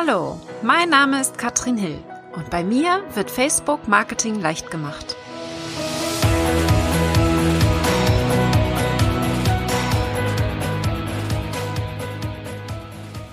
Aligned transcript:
Hallo, 0.00 0.38
mein 0.62 0.90
Name 0.90 1.20
ist 1.20 1.38
Katrin 1.38 1.76
Hill 1.76 1.98
und 2.36 2.50
bei 2.50 2.62
mir 2.62 3.02
wird 3.14 3.32
Facebook 3.32 3.88
Marketing 3.88 4.40
leicht 4.40 4.70
gemacht. 4.70 5.16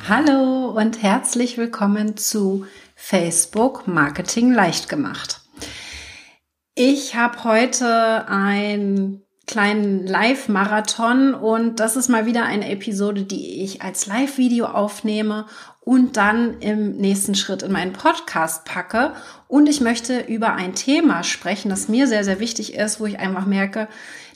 Hallo 0.10 0.72
und 0.72 1.04
herzlich 1.04 1.60
willkommen 1.60 2.18
zu 2.18 2.66
Facebook 2.96 3.88
Marketing 3.88 4.52
leicht 4.52 4.90
gemacht. 4.90 5.42
Ich 6.74 7.16
habe 7.16 7.44
heute 7.44 8.28
ein 8.28 9.22
kleinen 9.48 10.08
Live-Marathon 10.08 11.34
und 11.36 11.80
das 11.80 11.96
ist 11.96 12.10
mal 12.10 12.26
wieder 12.26 12.46
eine 12.46 12.70
Episode, 12.70 13.24
die 13.24 13.64
ich 13.64 13.82
als 13.84 14.08
Live-Video 14.08 14.66
aufnehme 14.66 15.46
und 15.86 16.18
dann 16.18 16.60
im 16.60 16.98
nächsten 16.98 17.36
Schritt 17.36 17.62
in 17.62 17.72
meinen 17.72 17.94
Podcast 17.94 18.66
packe. 18.66 19.14
Und 19.48 19.70
ich 19.70 19.82
möchte 19.82 20.20
über 20.20 20.54
ein 20.54 20.74
Thema 20.74 21.24
sprechen, 21.24 21.70
das 21.70 21.88
mir 21.88 22.08
sehr, 22.08 22.24
sehr 22.24 22.40
wichtig 22.40 22.74
ist, 22.74 23.00
wo 23.00 23.06
ich 23.06 23.20
einfach 23.20 23.46
merke, 23.46 23.88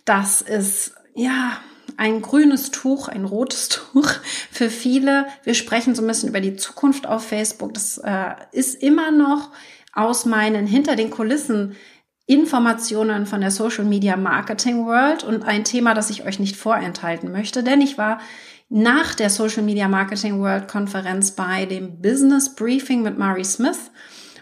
dass 0.06 0.44
es, 0.44 0.94
ja, 1.16 1.58
ein 1.98 2.22
grünes 2.22 2.70
Tuch, 2.70 3.08
ein 3.08 3.26
rotes 3.26 3.68
Tuch 3.94 4.10
für 4.52 4.70
viele. 4.70 5.26
Wir 5.44 5.56
sprechen 5.56 5.96
so 5.96 6.04
ein 6.04 6.08
bisschen 6.08 6.30
über 6.30 6.40
die 6.40 6.56
Zukunft 6.56 7.08
auf 7.08 7.28
Facebook. 7.28 7.74
Das 7.74 7.98
äh, 7.98 8.36
ist 8.52 8.82
immer 8.82 9.10
noch 9.10 9.50
aus 9.92 10.26
meinen 10.26 10.68
hinter 10.68 10.96
den 10.96 11.10
Kulissen 11.10 11.76
Informationen 12.28 13.26
von 13.26 13.42
der 13.42 13.50
Social 13.50 13.86
Media 13.86 14.16
Marketing 14.16 14.86
World 14.86 15.24
und 15.24 15.42
ein 15.42 15.64
Thema, 15.64 15.96
das 15.96 16.12
ich 16.12 16.28
euch 16.28 16.38
nicht 16.38 16.56
vorenthalten 16.56 17.32
möchte, 17.32 17.64
denn 17.64 17.82
ich 17.82 17.98
war 17.98 18.20
nach 18.70 19.16
der 19.16 19.30
Social 19.30 19.64
Media 19.64 19.88
Marketing 19.88 20.40
World 20.40 20.68
Konferenz 20.68 21.32
bei 21.32 21.66
dem 21.66 22.02
Business 22.02 22.56
Briefing 22.56 23.02
mit 23.02 23.18
Mari 23.18 23.44
Smith. 23.44 23.92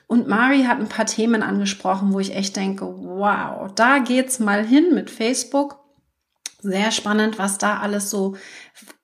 Und 0.06 0.28
Mari 0.28 0.64
hat 0.64 0.80
ein 0.80 0.90
paar 0.90 1.06
Themen 1.06 1.42
angesprochen, 1.42 2.14
wo 2.14 2.20
ich 2.20 2.36
echt 2.36 2.56
denke, 2.56 2.86
wow, 2.86 3.72
da 3.76 4.00
geht's 4.00 4.40
mal 4.40 4.66
hin 4.66 4.94
mit 4.94 5.10
Facebook. 5.10 5.80
Sehr 6.62 6.92
spannend, 6.92 7.40
was 7.40 7.58
da 7.58 7.80
alles 7.80 8.10
so 8.10 8.36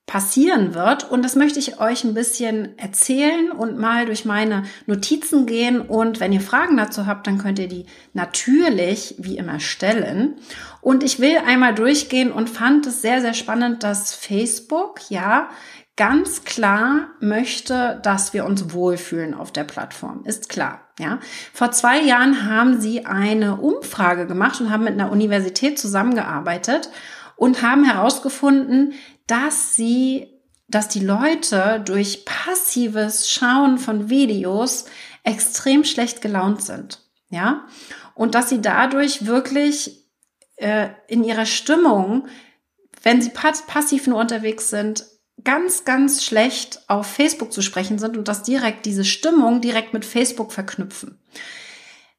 passieren 0.05 0.73
wird. 0.73 1.09
Und 1.09 1.23
das 1.23 1.35
möchte 1.35 1.59
ich 1.59 1.79
euch 1.79 2.03
ein 2.03 2.13
bisschen 2.13 2.77
erzählen 2.77 3.51
und 3.51 3.77
mal 3.77 4.05
durch 4.05 4.25
meine 4.25 4.63
Notizen 4.85 5.45
gehen. 5.45 5.81
Und 5.81 6.19
wenn 6.19 6.33
ihr 6.33 6.41
Fragen 6.41 6.77
dazu 6.77 7.05
habt, 7.05 7.25
dann 7.27 7.37
könnt 7.37 7.59
ihr 7.59 7.69
die 7.69 7.85
natürlich 8.13 9.15
wie 9.17 9.37
immer 9.37 9.59
stellen. 9.59 10.35
Und 10.83 11.01
ich 11.01 11.19
will 11.19 11.37
einmal 11.37 11.73
durchgehen 11.73 12.29
und 12.33 12.49
fand 12.49 12.85
es 12.85 13.01
sehr, 13.01 13.21
sehr 13.21 13.33
spannend, 13.33 13.83
dass 13.83 14.13
Facebook 14.13 14.99
ja 15.09 15.49
ganz 15.95 16.43
klar 16.43 17.07
möchte, 17.21 18.01
dass 18.03 18.33
wir 18.33 18.43
uns 18.43 18.73
wohlfühlen 18.73 19.33
auf 19.33 19.53
der 19.53 19.63
Plattform. 19.63 20.25
Ist 20.25 20.49
klar, 20.49 20.81
ja. 20.99 21.19
Vor 21.53 21.71
zwei 21.71 22.01
Jahren 22.01 22.49
haben 22.49 22.81
sie 22.81 23.05
eine 23.05 23.61
Umfrage 23.61 24.27
gemacht 24.27 24.59
und 24.59 24.71
haben 24.71 24.83
mit 24.83 24.93
einer 24.93 25.11
Universität 25.11 25.79
zusammengearbeitet 25.79 26.89
und 27.37 27.61
haben 27.61 27.85
herausgefunden, 27.85 28.93
dass 29.25 29.77
sie, 29.77 30.27
dass 30.67 30.89
die 30.89 31.05
Leute 31.05 31.81
durch 31.85 32.25
passives 32.25 33.29
Schauen 33.29 33.77
von 33.77 34.09
Videos 34.09 34.85
extrem 35.23 35.85
schlecht 35.85 36.21
gelaunt 36.21 36.61
sind. 36.61 36.99
Ja, 37.29 37.67
und 38.15 38.35
dass 38.35 38.49
sie 38.49 38.61
dadurch 38.61 39.25
wirklich 39.25 40.02
äh, 40.63 40.89
in 41.07 41.23
ihrer 41.23 41.45
Stimmung, 41.45 42.27
wenn 43.03 43.21
sie 43.21 43.31
passiv 43.31 44.07
nur 44.07 44.19
unterwegs 44.19 44.69
sind, 44.69 45.05
ganz, 45.43 45.83
ganz 45.83 46.23
schlecht 46.23 46.81
auf 46.87 47.05
Facebook 47.05 47.51
zu 47.51 47.61
sprechen 47.61 47.99
sind 47.99 48.17
und 48.17 48.27
das 48.27 48.43
direkt, 48.43 48.85
diese 48.85 49.03
Stimmung 49.03 49.61
direkt 49.61 49.93
mit 49.93 50.05
Facebook 50.05 50.53
verknüpfen. 50.53 51.19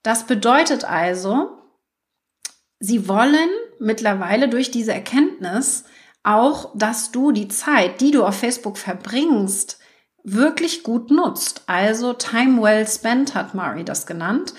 Das 0.02 0.26
bedeutet 0.26 0.84
also, 0.84 1.58
sie 2.80 3.08
wollen 3.08 3.48
mittlerweile 3.78 4.48
durch 4.48 4.70
diese 4.70 4.92
Erkenntnis 4.92 5.84
auch, 6.22 6.70
dass 6.74 7.12
du 7.12 7.32
die 7.32 7.48
Zeit, 7.48 8.00
die 8.00 8.10
du 8.10 8.24
auf 8.24 8.38
Facebook 8.38 8.76
verbringst, 8.76 9.78
wirklich 10.22 10.82
gut 10.82 11.10
nutzt. 11.10 11.62
Also 11.66 12.12
time 12.12 12.62
well 12.62 12.86
spent 12.86 13.34
hat 13.34 13.54
Mari 13.54 13.84
das 13.84 14.06
genannt. 14.06 14.54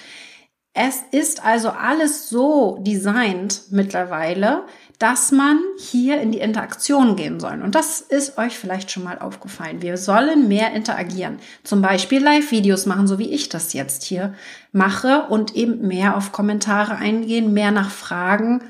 Es 0.77 1.03
ist 1.11 1.45
also 1.45 1.69
alles 1.69 2.27
so 2.27 2.77
designt 2.81 3.61
mittlerweile, 3.71 4.65
dass 4.99 5.31
man 5.31 5.57
hier 5.79 6.19
in 6.19 6.33
die 6.33 6.41
Interaktion 6.41 7.15
gehen 7.15 7.39
soll. 7.39 7.61
Und 7.61 7.75
das 7.75 8.01
ist 8.01 8.37
euch 8.37 8.59
vielleicht 8.59 8.91
schon 8.91 9.05
mal 9.05 9.17
aufgefallen. 9.19 9.81
Wir 9.81 9.95
sollen 9.95 10.49
mehr 10.49 10.73
interagieren. 10.73 11.39
Zum 11.63 11.81
Beispiel 11.81 12.21
Live-Videos 12.21 12.87
machen, 12.87 13.07
so 13.07 13.19
wie 13.19 13.33
ich 13.33 13.47
das 13.47 13.71
jetzt 13.71 14.03
hier 14.03 14.33
mache 14.73 15.27
und 15.29 15.55
eben 15.55 15.87
mehr 15.87 16.17
auf 16.17 16.33
Kommentare 16.33 16.97
eingehen, 16.97 17.53
mehr 17.53 17.71
nach 17.71 17.89
Fragen 17.89 18.61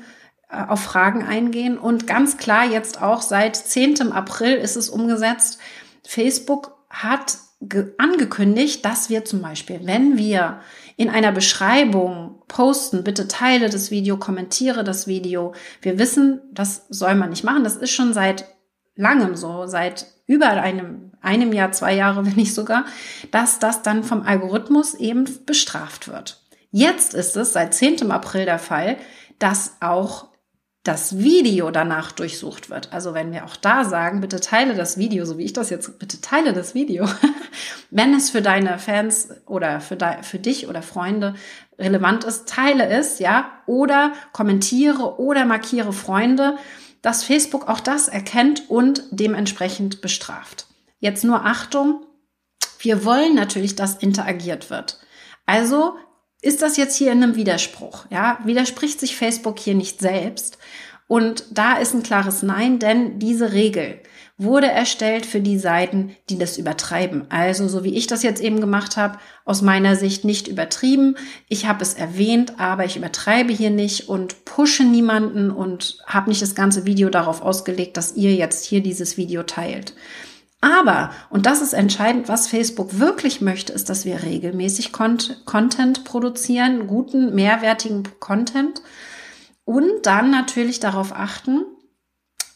äh, 0.48 0.62
auf 0.62 0.82
Fragen 0.82 1.24
eingehen. 1.24 1.76
Und 1.76 2.06
ganz 2.06 2.36
klar, 2.36 2.66
jetzt 2.66 3.02
auch 3.02 3.20
seit 3.20 3.56
10. 3.56 4.12
April 4.12 4.54
ist 4.54 4.76
es 4.76 4.88
umgesetzt. 4.88 5.58
Facebook 6.04 6.70
hat 6.88 7.38
angekündigt, 7.98 8.84
dass 8.84 9.08
wir 9.08 9.24
zum 9.24 9.40
Beispiel, 9.42 9.80
wenn 9.84 10.18
wir 10.18 10.60
in 10.96 11.08
einer 11.08 11.32
Beschreibung 11.32 12.42
posten, 12.48 13.02
bitte 13.02 13.28
teile 13.28 13.70
das 13.70 13.90
Video, 13.90 14.18
kommentiere 14.18 14.84
das 14.84 15.06
Video. 15.06 15.54
Wir 15.80 15.98
wissen, 15.98 16.40
das 16.52 16.86
soll 16.88 17.14
man 17.14 17.30
nicht 17.30 17.44
machen. 17.44 17.64
Das 17.64 17.76
ist 17.76 17.90
schon 17.90 18.12
seit 18.12 18.44
langem 18.94 19.36
so, 19.36 19.66
seit 19.66 20.06
über 20.26 20.48
einem, 20.48 21.12
einem 21.20 21.52
Jahr, 21.52 21.72
zwei 21.72 21.94
Jahre, 21.94 22.26
wenn 22.26 22.34
nicht 22.34 22.54
sogar, 22.54 22.84
dass 23.30 23.58
das 23.58 23.82
dann 23.82 24.04
vom 24.04 24.22
Algorithmus 24.22 24.94
eben 24.94 25.26
bestraft 25.46 26.08
wird. 26.08 26.42
Jetzt 26.70 27.14
ist 27.14 27.36
es 27.36 27.52
seit 27.52 27.74
10. 27.74 28.10
April 28.10 28.44
der 28.44 28.58
Fall, 28.58 28.96
dass 29.38 29.76
auch 29.80 30.28
das 30.86 31.18
Video 31.18 31.70
danach 31.70 32.12
durchsucht 32.12 32.70
wird. 32.70 32.92
Also 32.92 33.12
wenn 33.12 33.32
wir 33.32 33.44
auch 33.44 33.56
da 33.56 33.84
sagen, 33.84 34.20
bitte 34.20 34.40
teile 34.40 34.74
das 34.74 34.98
Video, 34.98 35.24
so 35.24 35.36
wie 35.38 35.44
ich 35.44 35.52
das 35.52 35.70
jetzt, 35.70 35.98
bitte 35.98 36.20
teile 36.20 36.52
das 36.52 36.74
Video, 36.74 37.08
wenn 37.90 38.14
es 38.14 38.30
für 38.30 38.42
deine 38.42 38.78
Fans 38.78 39.30
oder 39.46 39.80
für, 39.80 39.96
de, 39.96 40.22
für 40.22 40.38
dich 40.38 40.68
oder 40.68 40.82
Freunde 40.82 41.34
relevant 41.78 42.24
ist, 42.24 42.48
teile 42.48 42.86
es, 42.86 43.18
ja, 43.18 43.50
oder 43.66 44.12
kommentiere 44.32 45.18
oder 45.18 45.44
markiere 45.44 45.92
Freunde, 45.92 46.56
dass 47.02 47.24
Facebook 47.24 47.68
auch 47.68 47.80
das 47.80 48.08
erkennt 48.08 48.70
und 48.70 49.02
dementsprechend 49.10 50.00
bestraft. 50.00 50.66
Jetzt 50.98 51.24
nur 51.24 51.44
Achtung, 51.44 52.06
wir 52.78 53.04
wollen 53.04 53.34
natürlich, 53.34 53.74
dass 53.74 53.96
interagiert 53.96 54.70
wird. 54.70 55.00
Also 55.46 55.96
ist 56.42 56.62
das 56.62 56.76
jetzt 56.76 56.96
hier 56.96 57.12
in 57.12 57.22
einem 57.22 57.36
Widerspruch? 57.36 58.06
Ja, 58.10 58.38
widerspricht 58.44 59.00
sich 59.00 59.16
Facebook 59.16 59.58
hier 59.58 59.74
nicht 59.74 60.00
selbst? 60.00 60.58
Und 61.08 61.44
da 61.52 61.74
ist 61.74 61.94
ein 61.94 62.02
klares 62.02 62.42
Nein, 62.42 62.78
denn 62.78 63.18
diese 63.18 63.52
Regel 63.52 64.00
wurde 64.38 64.66
erstellt 64.66 65.24
für 65.24 65.40
die 65.40 65.58
Seiten, 65.58 66.14
die 66.28 66.36
das 66.36 66.58
übertreiben. 66.58 67.24
Also 67.30 67.68
so 67.68 67.84
wie 67.84 67.96
ich 67.96 68.06
das 68.06 68.22
jetzt 68.22 68.42
eben 68.42 68.60
gemacht 68.60 68.96
habe, 68.96 69.18
aus 69.44 69.62
meiner 69.62 69.96
Sicht 69.96 70.24
nicht 70.24 70.46
übertrieben. 70.46 71.16
Ich 71.48 71.66
habe 71.66 71.82
es 71.82 71.94
erwähnt, 71.94 72.54
aber 72.58 72.84
ich 72.84 72.96
übertreibe 72.96 73.52
hier 73.52 73.70
nicht 73.70 74.08
und 74.08 74.44
pushe 74.44 74.84
niemanden 74.84 75.50
und 75.50 75.98
habe 76.06 76.28
nicht 76.28 76.42
das 76.42 76.54
ganze 76.54 76.84
Video 76.84 77.08
darauf 77.08 77.40
ausgelegt, 77.40 77.96
dass 77.96 78.14
ihr 78.14 78.34
jetzt 78.34 78.66
hier 78.66 78.82
dieses 78.82 79.16
Video 79.16 79.42
teilt. 79.42 79.94
Aber, 80.60 81.10
und 81.30 81.46
das 81.46 81.60
ist 81.60 81.74
entscheidend, 81.74 82.28
was 82.28 82.48
Facebook 82.48 82.98
wirklich 82.98 83.40
möchte, 83.40 83.72
ist, 83.72 83.88
dass 83.88 84.04
wir 84.04 84.22
regelmäßig 84.22 84.92
Content 84.92 86.04
produzieren, 86.04 86.86
guten, 86.86 87.34
mehrwertigen 87.34 88.04
Content 88.20 88.82
und 89.64 90.06
dann 90.06 90.30
natürlich 90.30 90.80
darauf 90.80 91.12
achten, 91.12 91.64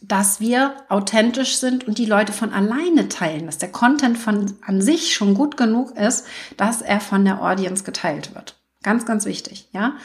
dass 0.03 0.41
wir 0.41 0.77
authentisch 0.89 1.56
sind 1.56 1.87
und 1.87 1.99
die 1.99 2.06
Leute 2.06 2.33
von 2.33 2.53
alleine 2.53 3.09
teilen, 3.09 3.47
dass 3.47 3.59
der 3.59 3.71
Content 3.71 4.16
von 4.16 4.55
an 4.62 4.81
sich 4.81 5.15
schon 5.15 5.34
gut 5.34 5.56
genug 5.59 5.97
ist, 5.97 6.27
dass 6.57 6.80
er 6.80 7.01
von 7.01 7.24
der 7.24 7.42
Audience 7.42 7.84
geteilt 7.84 8.34
wird. 8.34 8.59
Ganz, 8.82 9.04
ganz 9.04 9.27
wichtig, 9.27 9.68
ja. 9.72 9.97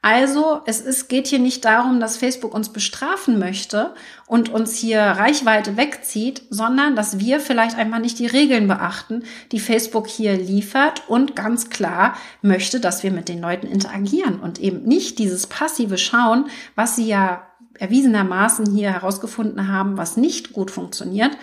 Also, 0.00 0.62
es 0.64 0.80
ist, 0.80 1.10
geht 1.10 1.26
hier 1.26 1.38
nicht 1.38 1.66
darum, 1.66 2.00
dass 2.00 2.16
Facebook 2.16 2.54
uns 2.54 2.70
bestrafen 2.70 3.38
möchte 3.38 3.94
und 4.26 4.48
uns 4.48 4.74
hier 4.74 5.02
Reichweite 5.02 5.76
wegzieht, 5.76 6.42
sondern 6.48 6.96
dass 6.96 7.18
wir 7.18 7.40
vielleicht 7.40 7.76
einmal 7.76 8.00
nicht 8.00 8.18
die 8.18 8.26
Regeln 8.26 8.68
beachten, 8.68 9.24
die 9.52 9.60
Facebook 9.60 10.06
hier 10.06 10.34
liefert 10.34 11.02
und 11.08 11.36
ganz 11.36 11.68
klar 11.68 12.16
möchte, 12.40 12.80
dass 12.80 13.02
wir 13.02 13.10
mit 13.10 13.28
den 13.28 13.42
Leuten 13.42 13.66
interagieren 13.66 14.40
und 14.40 14.58
eben 14.58 14.82
nicht 14.84 15.18
dieses 15.18 15.46
passive 15.46 15.98
Schauen, 15.98 16.46
was 16.74 16.96
sie 16.96 17.06
ja 17.06 17.46
erwiesenermaßen 17.78 18.64
hier 18.74 18.92
herausgefunden 18.92 19.68
haben, 19.68 19.98
was 19.98 20.16
nicht 20.16 20.54
gut 20.54 20.70
funktioniert, 20.70 21.36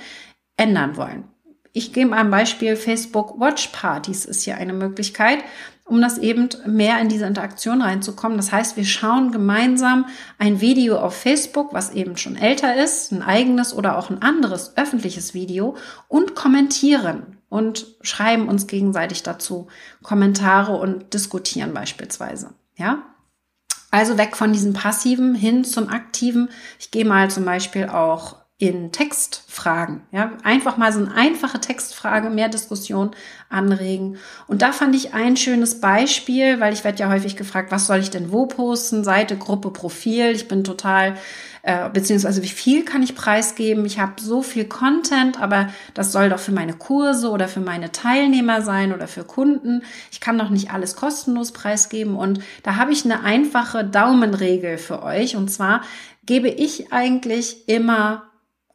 ändern 0.58 0.98
wollen. 0.98 1.26
Ich 1.72 1.94
gebe 1.94 2.16
ein 2.16 2.32
Beispiel, 2.32 2.76
Facebook 2.76 3.40
Watch 3.40 3.68
Partys 3.68 4.26
ist 4.26 4.42
hier 4.44 4.58
eine 4.58 4.74
Möglichkeit, 4.74 5.44
um 5.90 6.02
das 6.02 6.18
eben 6.18 6.50
mehr 6.66 7.00
in 7.00 7.10
diese 7.10 7.26
Interaktion 7.26 7.82
reinzukommen. 7.82 8.38
Das 8.38 8.52
heißt, 8.52 8.78
wir 8.78 8.86
schauen 8.86 9.32
gemeinsam 9.32 10.06
ein 10.38 10.62
Video 10.62 10.98
auf 10.98 11.16
Facebook, 11.16 11.74
was 11.74 11.92
eben 11.92 12.18
schon 12.18 12.36
älter 12.36 12.76
ist, 12.76 13.12
ein 13.12 13.22
eigenes 13.22 13.74
oder 13.74 13.98
auch 13.98 14.10
ein 14.10 14.22
anderes 14.22 14.78
öffentliches 14.78 15.34
Video 15.34 15.76
und 16.08 16.36
kommentieren. 16.36 17.38
und 17.50 17.88
schreiben 18.02 18.48
uns 18.48 18.68
gegenseitig 18.68 19.24
dazu 19.24 19.68
Kommentare 20.04 20.78
und 20.78 21.16
diskutieren 21.16 21.74
beispielsweise. 21.74 22.52
Ja, 22.76 23.04
also 23.92 24.18
weg 24.18 24.38
von 24.38 24.54
diesem 24.54 24.74
passiven 24.74 25.34
hin 25.36 25.64
zum 25.64 25.90
aktiven. 25.90 26.50
Ich 26.80 26.92
gehe 26.92 27.06
mal 27.06 27.30
zum 27.30 27.46
Beispiel 27.46 27.88
auch 27.88 28.38
in 28.62 28.92
Textfragen. 28.92 30.02
Ja, 30.12 30.34
einfach 30.44 30.76
mal 30.76 30.92
so 30.92 31.00
eine 31.00 31.16
einfache 31.16 31.62
Textfrage, 31.62 32.30
mehr 32.30 32.50
Diskussion 32.50 33.12
anregen. 33.48 34.18
Und 34.48 34.62
da 34.62 34.74
fand 34.74 34.94
ich 34.96 35.14
ein 35.14 35.38
schönes 35.38 35.80
Beispiel, 35.80 36.60
weil 36.60 36.74
ich 36.74 36.84
werde 36.84 37.00
ja 37.00 37.10
häufig 37.10 37.38
gefragt, 37.38 37.72
was 37.72 37.88
soll 37.88 38.00
ich 38.00 38.10
denn 38.10 38.34
wo 38.34 38.48
posten? 38.48 39.06
Seite, 39.06 39.38
Gruppe, 39.38 39.72
Profil. 39.72 40.32
Ich 40.32 40.50
bin 40.50 40.66
total, 40.66 41.16
äh, 41.62 41.90
beziehungsweise 41.90 42.44
wie 42.44 42.50
viel 42.50 42.84
kann 42.84 43.02
ich 43.02 43.16
preisgeben? 43.16 43.86
Ich 43.86 43.98
habe 43.98 44.22
so 44.22 44.42
viel 44.42 44.66
Content, 44.66 45.42
aber 45.42 45.70
das 45.94 46.12
soll 46.12 46.28
doch 46.28 46.40
für 46.40 46.52
meine 46.52 46.74
Kurse 46.74 47.30
oder 47.30 47.48
für 47.48 47.62
meine 47.62 47.94
Teilnehmer 47.94 48.62
sein 48.62 48.94
oder 48.94 49.08
für 49.08 49.24
Kunden. 49.24 49.84
Ich 50.12 50.20
kann 50.20 50.38
doch 50.38 50.50
nicht 50.50 50.74
alles 50.74 50.98
kostenlos 50.98 51.54
preisgeben. 51.54 52.18
Und 52.18 52.42
da 52.64 52.76
habe 52.76 52.92
ich 52.92 53.06
eine 53.06 53.24
einfache 53.24 53.86
Daumenregel 53.86 54.78
für 54.78 55.02
euch. 55.02 55.38
Und 55.38 55.50
zwar 55.50 55.82
gebe 56.26 56.50
ich 56.50 56.92
eigentlich 56.92 57.70
immer 57.70 58.29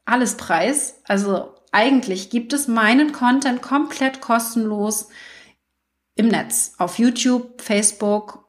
alles 0.05 0.37
preis. 0.37 1.01
Also 1.05 1.55
eigentlich 1.73 2.31
gibt 2.31 2.53
es 2.53 2.69
meinen 2.69 3.12
Content 3.12 3.62
komplett 3.62 4.21
kostenlos 4.21 5.09
im 6.15 6.29
Netz, 6.29 6.75
auf 6.79 6.99
YouTube, 6.99 7.61
Facebook, 7.61 8.45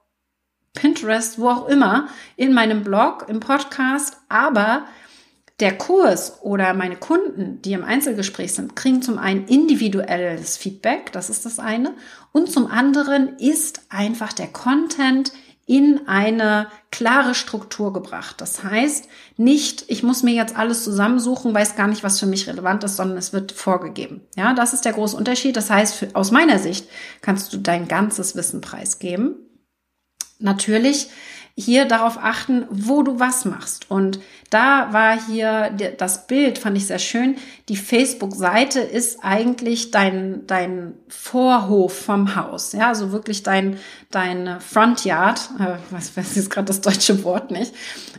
Pinterest, 0.73 1.39
wo 1.39 1.49
auch 1.49 1.67
immer, 1.67 2.07
in 2.35 2.53
meinem 2.53 2.83
Blog, 2.83 3.25
im 3.27 3.39
Podcast, 3.39 4.17
aber 4.29 4.85
der 5.59 5.77
Kurs 5.77 6.41
oder 6.43 6.73
meine 6.73 6.97
Kunden, 6.97 7.61
die 7.61 7.73
im 7.73 7.83
Einzelgespräch 7.83 8.53
sind, 8.53 8.75
kriegen 8.75 9.01
zum 9.01 9.17
einen 9.17 9.47
individuelles 9.47 10.57
Feedback, 10.57 11.11
das 11.13 11.29
ist 11.29 11.45
das 11.45 11.59
eine, 11.59 11.95
und 12.33 12.51
zum 12.51 12.67
anderen 12.67 13.37
ist 13.39 13.83
einfach 13.89 14.33
der 14.33 14.47
Content 14.47 15.31
in 15.67 16.07
eine 16.07 16.67
klare 16.91 17.33
Struktur 17.33 17.91
gebracht. 17.91 18.39
Das 18.39 18.63
heißt, 18.63 19.07
nicht, 19.37 19.85
ich 19.87 20.03
muss 20.03 20.21
mir 20.21 20.33
jetzt 20.33 20.55
alles 20.55 20.83
zusammensuchen, 20.83 21.53
weiß 21.55 21.75
gar 21.75 21.87
nicht, 21.87 22.03
was 22.03 22.19
für 22.19 22.27
mich 22.27 22.47
relevant 22.47 22.83
ist, 22.83 22.97
sondern 22.97 23.17
es 23.17 23.33
wird 23.33 23.51
vorgegeben. 23.51 24.21
Ja, 24.35 24.53
das 24.53 24.73
ist 24.73 24.85
der 24.85 24.93
große 24.93 25.17
Unterschied. 25.17 25.57
Das 25.57 25.71
heißt, 25.71 25.95
für, 25.95 26.07
aus 26.13 26.29
meiner 26.29 26.59
Sicht 26.59 26.87
kannst 27.21 27.51
du 27.51 27.57
dein 27.57 27.87
ganzes 27.87 28.35
Wissen 28.35 28.61
preisgeben. 28.61 29.35
Natürlich 30.37 31.09
hier 31.57 31.85
darauf 31.85 32.17
achten, 32.21 32.65
wo 32.69 33.01
du 33.01 33.17
was 33.19 33.45
machst. 33.45 33.89
Und 33.89 34.19
da 34.49 34.91
war 34.91 35.17
hier 35.17 35.71
das 35.97 36.27
Bild, 36.27 36.57
fand 36.57 36.75
ich 36.77 36.87
sehr 36.87 36.99
schön. 36.99 37.37
Die 37.69 37.77
Facebook-Seite 37.77 38.81
ist 38.81 39.23
eigentlich 39.23 39.91
dein, 39.91 40.45
dein 40.47 40.95
Vorhof 41.07 41.97
vom 41.97 42.35
Haus. 42.35 42.73
Ja, 42.73 42.89
also 42.89 43.13
wirklich 43.13 43.43
dein, 43.43 43.79
dein 44.11 44.59
Frontyard. 44.59 45.49
Äh, 45.57 45.77
was 45.91 46.15
weiß 46.17 46.35
jetzt 46.35 46.49
gerade 46.49 46.67
das 46.67 46.81
deutsche 46.81 47.23
Wort 47.23 47.51
nicht. 47.51 47.73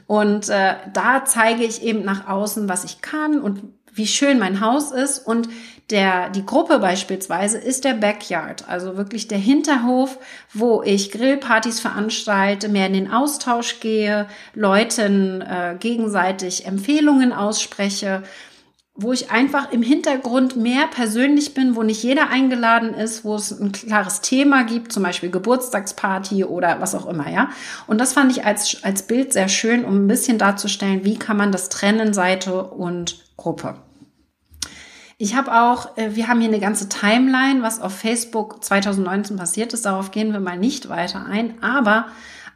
Und 0.06 0.49
äh, 0.49 0.75
da 0.94 1.27
zeige 1.27 1.65
ich 1.65 1.83
eben 1.83 2.05
nach 2.05 2.29
außen, 2.29 2.71
was 2.71 2.85
ich 2.85 3.03
kann 3.03 3.41
und 3.41 3.62
wie 3.93 4.06
schön 4.06 4.38
mein 4.38 4.61
Haus 4.61 4.93
ist 4.93 5.19
und 5.19 5.49
der, 5.91 6.31
die 6.31 6.44
Gruppe 6.44 6.81
beispielsweise 6.81 7.59
ist 7.59 7.85
der 7.85 7.94
Backyard, 7.94 8.69
also 8.69 8.97
wirklich 8.97 9.29
der 9.29 9.38
Hinterhof, 9.38 10.19
wo 10.53 10.83
ich 10.83 11.12
Grillpartys 11.12 11.79
veranstalte, 11.79 12.69
mehr 12.69 12.88
in 12.88 12.94
den 12.94 13.12
Austausch 13.12 13.79
gehe, 13.79 14.27
Leuten 14.55 15.43
äh, 15.43 15.77
gegenseitig 15.79 16.67
Empfehlungen 16.67 17.33
ausspreche, 17.33 18.25
wo 18.97 19.12
ich 19.12 19.31
einfach 19.31 19.71
im 19.71 19.83
Hintergrund 19.83 20.56
mehr 20.56 20.87
persönlich 20.88 21.55
bin, 21.55 21.77
wo 21.77 21.83
nicht 21.83 22.03
jeder 22.03 22.31
eingeladen 22.31 22.94
ist, 22.94 23.25
wo 23.25 23.37
es 23.37 23.53
ein 23.53 23.71
klares 23.71 24.23
Thema 24.23 24.65
gibt, 24.65 24.91
zum 24.91 25.03
Beispiel 25.03 25.31
Geburtstagsparty 25.31 26.44
oder 26.44 26.81
was 26.81 26.94
auch 26.94 27.06
immer, 27.06 27.31
ja. 27.31 27.50
Und 27.87 28.00
das 28.00 28.15
fand 28.15 28.33
ich 28.33 28.44
als, 28.44 28.83
als 28.83 29.03
Bild 29.03 29.35
sehr 29.35 29.49
schön, 29.49 29.85
um 29.85 30.05
ein 30.05 30.09
bisschen 30.09 30.38
darzustellen, 30.38 31.05
wie 31.05 31.19
kann 31.19 31.37
man 31.37 31.53
das 31.53 31.69
trennen, 31.69 32.15
Seite 32.15 32.65
und 32.65 33.23
Gruppe. 33.37 33.86
Ich 35.18 35.34
habe 35.34 35.62
auch, 35.62 35.96
äh, 35.96 36.14
wir 36.14 36.28
haben 36.28 36.40
hier 36.40 36.48
eine 36.48 36.60
ganze 36.60 36.88
Timeline, 36.88 37.62
was 37.62 37.80
auf 37.80 37.96
Facebook 37.96 38.62
2019 38.62 39.36
passiert 39.36 39.72
ist. 39.72 39.86
Darauf 39.86 40.10
gehen 40.10 40.32
wir 40.32 40.40
mal 40.40 40.58
nicht 40.58 40.88
weiter 40.88 41.24
ein. 41.24 41.62
Aber 41.62 42.06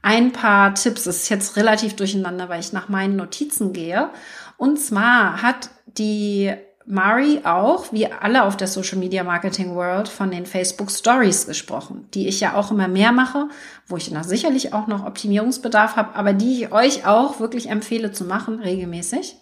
ein 0.02 0.32
paar 0.32 0.74
Tipps. 0.74 1.06
Es 1.06 1.22
ist 1.22 1.28
jetzt 1.30 1.56
relativ 1.56 1.96
durcheinander, 1.96 2.48
weil 2.48 2.60
ich 2.60 2.72
nach 2.72 2.88
meinen 2.88 3.16
Notizen 3.16 3.72
gehe. 3.72 4.10
Und 4.56 4.78
zwar 4.78 5.42
hat 5.42 5.70
die 5.86 6.52
Mari 6.86 7.40
auch, 7.44 7.92
wie 7.92 8.10
alle 8.10 8.42
auf 8.42 8.56
der 8.56 8.66
Social 8.66 8.98
Media 8.98 9.22
Marketing 9.22 9.74
World, 9.74 10.08
von 10.08 10.30
den 10.30 10.44
Facebook 10.44 10.90
Stories 10.90 11.46
gesprochen, 11.46 12.08
die 12.14 12.26
ich 12.26 12.40
ja 12.40 12.54
auch 12.54 12.70
immer 12.70 12.88
mehr 12.88 13.12
mache, 13.12 13.48
wo 13.86 13.96
ich 13.96 14.10
noch 14.10 14.24
sicherlich 14.24 14.72
auch 14.72 14.86
noch 14.86 15.06
Optimierungsbedarf 15.06 15.96
habe, 15.96 16.14
aber 16.14 16.32
die 16.32 16.64
ich 16.64 16.72
euch 16.72 17.06
auch 17.06 17.38
wirklich 17.38 17.70
empfehle 17.70 18.12
zu 18.12 18.24
machen, 18.24 18.60
regelmäßig. 18.60 19.36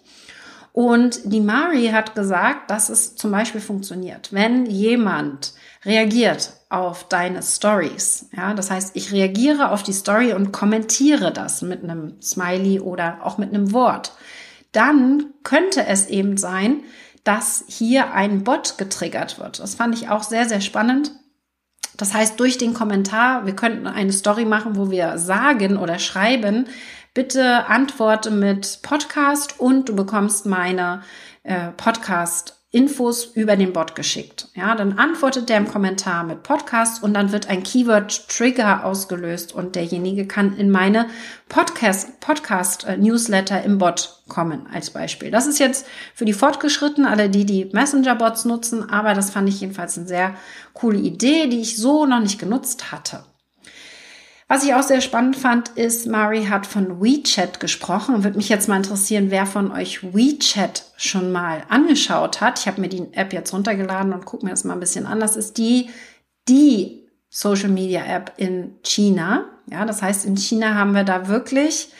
Und 0.71 1.21
die 1.25 1.41
Mari 1.41 1.87
hat 1.87 2.15
gesagt, 2.15 2.69
dass 2.69 2.89
es 2.89 3.15
zum 3.15 3.31
Beispiel 3.31 3.61
funktioniert, 3.61 4.31
wenn 4.31 4.65
jemand 4.65 5.53
reagiert 5.85 6.53
auf 6.69 7.07
deine 7.07 7.41
Stories. 7.41 8.29
Ja, 8.35 8.53
das 8.53 8.69
heißt, 8.69 8.95
ich 8.95 9.11
reagiere 9.11 9.71
auf 9.71 9.83
die 9.83 9.93
Story 9.93 10.33
und 10.33 10.51
kommentiere 10.51 11.33
das 11.33 11.61
mit 11.61 11.83
einem 11.83 12.21
Smiley 12.21 12.79
oder 12.79 13.19
auch 13.23 13.37
mit 13.37 13.49
einem 13.49 13.73
Wort. 13.73 14.13
Dann 14.71 15.33
könnte 15.43 15.85
es 15.87 16.07
eben 16.07 16.37
sein, 16.37 16.83
dass 17.23 17.63
hier 17.67 18.13
ein 18.13 18.43
Bot 18.43 18.77
getriggert 18.77 19.39
wird. 19.39 19.59
Das 19.59 19.75
fand 19.75 19.95
ich 19.95 20.09
auch 20.09 20.23
sehr, 20.23 20.47
sehr 20.47 20.61
spannend. 20.61 21.11
Das 21.97 22.13
heißt, 22.13 22.39
durch 22.39 22.57
den 22.57 22.73
Kommentar, 22.73 23.45
wir 23.45 23.55
könnten 23.55 23.87
eine 23.87 24.13
Story 24.13 24.45
machen, 24.45 24.77
wo 24.77 24.89
wir 24.89 25.17
sagen 25.17 25.77
oder 25.77 25.99
schreiben, 25.99 26.67
bitte 27.19 27.67
antworte 27.67 28.31
mit 28.31 28.79
Podcast 28.81 29.59
und 29.59 29.89
du 29.89 29.95
bekommst 29.97 30.45
meine 30.45 31.01
äh, 31.43 31.67
Podcast 31.75 32.57
Infos 32.71 33.25
über 33.25 33.57
den 33.57 33.73
Bot 33.73 33.93
geschickt. 33.93 34.47
Ja, 34.55 34.73
dann 34.73 34.97
antwortet 34.97 35.49
der 35.49 35.57
im 35.57 35.67
Kommentar 35.67 36.23
mit 36.23 36.43
Podcast 36.43 37.03
und 37.03 37.13
dann 37.13 37.33
wird 37.33 37.49
ein 37.49 37.63
Keyword 37.63 38.29
Trigger 38.29 38.85
ausgelöst 38.85 39.53
und 39.53 39.75
derjenige 39.75 40.27
kann 40.27 40.55
in 40.55 40.71
meine 40.71 41.07
Podcast 41.49 42.21
Podcast 42.21 42.87
Newsletter 42.97 43.63
im 43.63 43.79
Bot 43.79 44.23
kommen 44.29 44.67
als 44.73 44.91
Beispiel. 44.91 45.29
Das 45.29 45.45
ist 45.45 45.59
jetzt 45.59 45.85
für 46.15 46.23
die 46.23 46.31
Fortgeschrittenen, 46.31 47.11
alle 47.11 47.29
die 47.29 47.45
die 47.45 47.65
Messenger 47.73 48.15
Bots 48.15 48.45
nutzen, 48.45 48.89
aber 48.89 49.13
das 49.13 49.29
fand 49.29 49.49
ich 49.49 49.59
jedenfalls 49.59 49.97
eine 49.97 50.07
sehr 50.07 50.35
coole 50.71 50.99
Idee, 50.99 51.47
die 51.47 51.59
ich 51.59 51.75
so 51.75 52.05
noch 52.05 52.21
nicht 52.21 52.39
genutzt 52.39 52.93
hatte. 52.93 53.25
Was 54.51 54.63
ich 54.63 54.73
auch 54.73 54.81
sehr 54.81 55.01
spannend 55.01 55.35
fand, 55.35 55.69
ist, 55.69 56.07
Mari 56.07 56.45
hat 56.45 56.65
von 56.65 56.99
WeChat 56.99 57.59
gesprochen 57.59 58.15
und 58.15 58.23
würde 58.23 58.37
mich 58.37 58.49
jetzt 58.49 58.67
mal 58.67 58.77
interessieren, 58.77 59.29
wer 59.29 59.45
von 59.45 59.71
euch 59.71 60.01
WeChat 60.01 60.85
schon 60.97 61.31
mal 61.31 61.61
angeschaut 61.69 62.41
hat. 62.41 62.57
Ich 62.57 62.67
habe 62.67 62.81
mir 62.81 62.89
die 62.89 63.13
App 63.13 63.31
jetzt 63.31 63.53
runtergeladen 63.53 64.11
und 64.11 64.25
gucke 64.25 64.43
mir 64.43 64.49
das 64.49 64.63
mal 64.63 64.73
ein 64.73 64.79
bisschen 64.79 65.05
an. 65.05 65.19
Das 65.19 65.35
ist 65.35 65.59
die, 65.59 65.91
die 66.47 67.07
Social 67.29 67.69
Media 67.69 68.03
App 68.03 68.33
in 68.37 68.73
China. 68.81 69.45
Ja, 69.71 69.85
das 69.85 70.01
heißt, 70.01 70.25
in 70.25 70.35
China 70.35 70.73
haben 70.73 70.93
wir 70.93 71.03
da 71.03 71.27
wirklich 71.27 71.93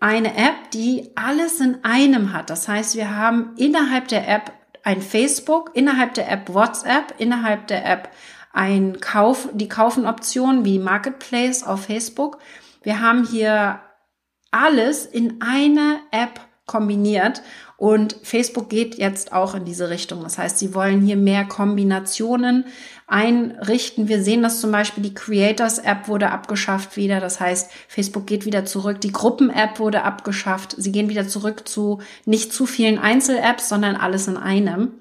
eine 0.00 0.34
App, 0.34 0.70
die 0.72 1.10
alles 1.14 1.60
in 1.60 1.84
einem 1.84 2.32
hat. 2.32 2.48
Das 2.48 2.68
heißt, 2.68 2.96
wir 2.96 3.14
haben 3.14 3.50
innerhalb 3.58 4.08
der 4.08 4.26
App 4.26 4.50
ein 4.82 5.02
Facebook, 5.02 5.72
innerhalb 5.74 6.14
der 6.14 6.32
App 6.32 6.54
WhatsApp, 6.54 7.14
innerhalb 7.18 7.66
der 7.66 7.84
App 7.84 8.08
ein 8.52 9.00
Kauf, 9.00 9.48
die 9.52 9.68
Kaufenoption 9.68 10.64
wie 10.64 10.78
Marketplace 10.78 11.62
auf 11.62 11.84
Facebook. 11.84 12.38
Wir 12.82 13.00
haben 13.00 13.26
hier 13.26 13.80
alles 14.50 15.06
in 15.06 15.40
eine 15.40 16.00
App 16.10 16.40
kombiniert 16.66 17.42
und 17.76 18.16
Facebook 18.22 18.70
geht 18.70 18.96
jetzt 18.96 19.32
auch 19.32 19.54
in 19.54 19.64
diese 19.64 19.90
Richtung. 19.90 20.22
Das 20.22 20.38
heißt, 20.38 20.58
sie 20.58 20.74
wollen 20.74 21.00
hier 21.02 21.16
mehr 21.16 21.44
Kombinationen 21.44 22.64
einrichten. 23.08 24.06
Wir 24.06 24.22
sehen 24.22 24.42
das 24.42 24.60
zum 24.60 24.70
Beispiel, 24.70 25.02
die 25.02 25.14
Creators 25.14 25.78
App 25.78 26.06
wurde 26.06 26.30
abgeschafft 26.30 26.96
wieder. 26.96 27.18
Das 27.18 27.40
heißt, 27.40 27.72
Facebook 27.88 28.26
geht 28.26 28.46
wieder 28.46 28.64
zurück. 28.64 29.00
Die 29.00 29.10
Gruppen 29.10 29.50
App 29.50 29.80
wurde 29.80 30.04
abgeschafft. 30.04 30.76
Sie 30.78 30.92
gehen 30.92 31.08
wieder 31.08 31.26
zurück 31.26 31.68
zu 31.68 32.00
nicht 32.24 32.52
zu 32.52 32.66
vielen 32.66 32.98
Einzel-Apps, 32.98 33.68
sondern 33.68 33.96
alles 33.96 34.28
in 34.28 34.36
einem 34.36 34.92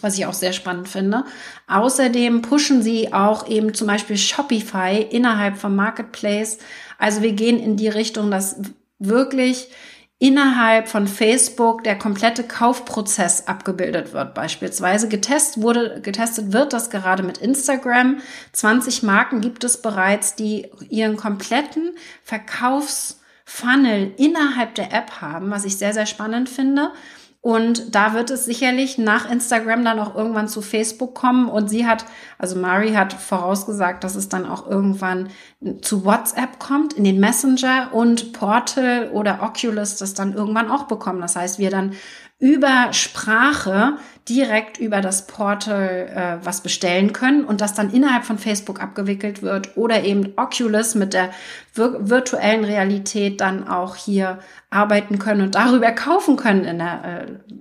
was 0.00 0.18
ich 0.18 0.26
auch 0.26 0.34
sehr 0.34 0.52
spannend 0.52 0.88
finde. 0.88 1.24
Außerdem 1.66 2.42
pushen 2.42 2.82
sie 2.82 3.12
auch 3.12 3.48
eben 3.48 3.74
zum 3.74 3.86
Beispiel 3.86 4.16
Shopify 4.16 5.00
innerhalb 5.10 5.56
vom 5.56 5.74
Marketplace. 5.76 6.58
Also 6.98 7.22
wir 7.22 7.32
gehen 7.32 7.58
in 7.58 7.76
die 7.76 7.88
Richtung, 7.88 8.30
dass 8.30 8.56
wirklich 8.98 9.68
innerhalb 10.18 10.88
von 10.88 11.06
Facebook 11.06 11.84
der 11.84 11.98
komplette 11.98 12.42
Kaufprozess 12.42 13.46
abgebildet 13.48 14.14
wird. 14.14 14.32
Beispielsweise 14.34 15.08
getestet 15.08 15.62
wurde, 15.62 16.00
getestet 16.00 16.52
wird 16.52 16.72
das 16.72 16.88
gerade 16.88 17.22
mit 17.22 17.38
Instagram. 17.38 18.18
20 18.52 19.02
Marken 19.02 19.42
gibt 19.42 19.62
es 19.62 19.82
bereits, 19.82 20.34
die 20.34 20.70
ihren 20.88 21.18
kompletten 21.18 21.92
Verkaufsfunnel 22.22 24.14
innerhalb 24.16 24.74
der 24.74 24.92
App 24.92 25.20
haben, 25.20 25.50
was 25.50 25.66
ich 25.66 25.76
sehr, 25.76 25.92
sehr 25.92 26.06
spannend 26.06 26.48
finde. 26.48 26.92
Und 27.46 27.94
da 27.94 28.12
wird 28.12 28.32
es 28.32 28.44
sicherlich 28.44 28.98
nach 28.98 29.30
Instagram 29.30 29.84
dann 29.84 30.00
auch 30.00 30.16
irgendwann 30.16 30.48
zu 30.48 30.62
Facebook 30.62 31.14
kommen. 31.14 31.48
Und 31.48 31.68
sie 31.68 31.86
hat, 31.86 32.04
also 32.38 32.58
Mari 32.58 32.94
hat 32.94 33.12
vorausgesagt, 33.12 34.02
dass 34.02 34.16
es 34.16 34.28
dann 34.28 34.46
auch 34.46 34.68
irgendwann 34.68 35.28
zu 35.80 36.04
WhatsApp 36.04 36.58
kommt, 36.58 36.94
in 36.94 37.04
den 37.04 37.20
Messenger 37.20 37.90
und 37.92 38.32
Portal 38.32 39.10
oder 39.12 39.44
Oculus 39.44 39.94
das 39.94 40.14
dann 40.14 40.34
irgendwann 40.34 40.68
auch 40.68 40.88
bekommen. 40.88 41.20
Das 41.20 41.36
heißt, 41.36 41.60
wir 41.60 41.70
dann 41.70 41.92
über 42.38 42.92
Sprache 42.92 43.96
direkt 44.28 44.78
über 44.78 45.00
das 45.00 45.26
Portal 45.26 46.40
äh, 46.42 46.44
was 46.44 46.60
bestellen 46.60 47.12
können 47.12 47.44
und 47.44 47.60
das 47.60 47.74
dann 47.74 47.92
innerhalb 47.92 48.24
von 48.24 48.38
Facebook 48.38 48.82
abgewickelt 48.82 49.42
wird 49.42 49.76
oder 49.76 50.04
eben 50.04 50.34
Oculus 50.36 50.94
mit 50.94 51.14
der 51.14 51.30
vir 51.72 52.10
virtuellen 52.10 52.64
Realität 52.64 53.40
dann 53.40 53.66
auch 53.66 53.96
hier 53.96 54.38
arbeiten 54.68 55.18
können 55.18 55.42
und 55.42 55.54
darüber 55.54 55.92
kaufen 55.92 56.36
können 56.36 56.64
in 56.64 56.78
der 56.78 57.04
äh, 57.04 57.54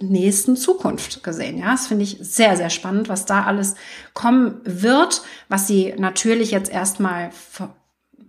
nächsten 0.00 0.56
Zukunft 0.56 1.22
gesehen. 1.22 1.58
Ja, 1.58 1.72
das 1.72 1.86
finde 1.86 2.04
ich 2.04 2.18
sehr, 2.20 2.56
sehr 2.56 2.70
spannend, 2.70 3.08
was 3.08 3.24
da 3.24 3.44
alles 3.44 3.74
kommen 4.12 4.60
wird, 4.64 5.22
was 5.48 5.66
sie 5.66 5.94
natürlich 5.96 6.50
jetzt 6.50 6.70
erstmal, 6.70 7.30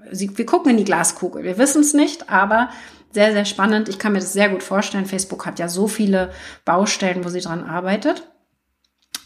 wir 0.10 0.46
gucken 0.46 0.72
in 0.72 0.78
die 0.78 0.84
Glaskugel, 0.84 1.44
wir 1.44 1.58
wissen 1.58 1.82
es 1.82 1.94
nicht, 1.94 2.30
aber 2.30 2.70
sehr, 3.12 3.32
sehr 3.32 3.46
spannend. 3.46 3.90
Ich 3.90 4.00
kann 4.00 4.14
mir 4.14 4.20
das 4.20 4.34
sehr 4.34 4.50
gut 4.50 4.64
vorstellen. 4.64 5.06
Facebook 5.06 5.46
hat 5.46 5.60
ja 5.60 5.68
so 5.68 5.88
viele 5.88 6.32
Baustellen, 6.66 7.24
wo 7.26 7.30
sie 7.30 7.42
dran 7.42 7.64
arbeitet 7.64 8.24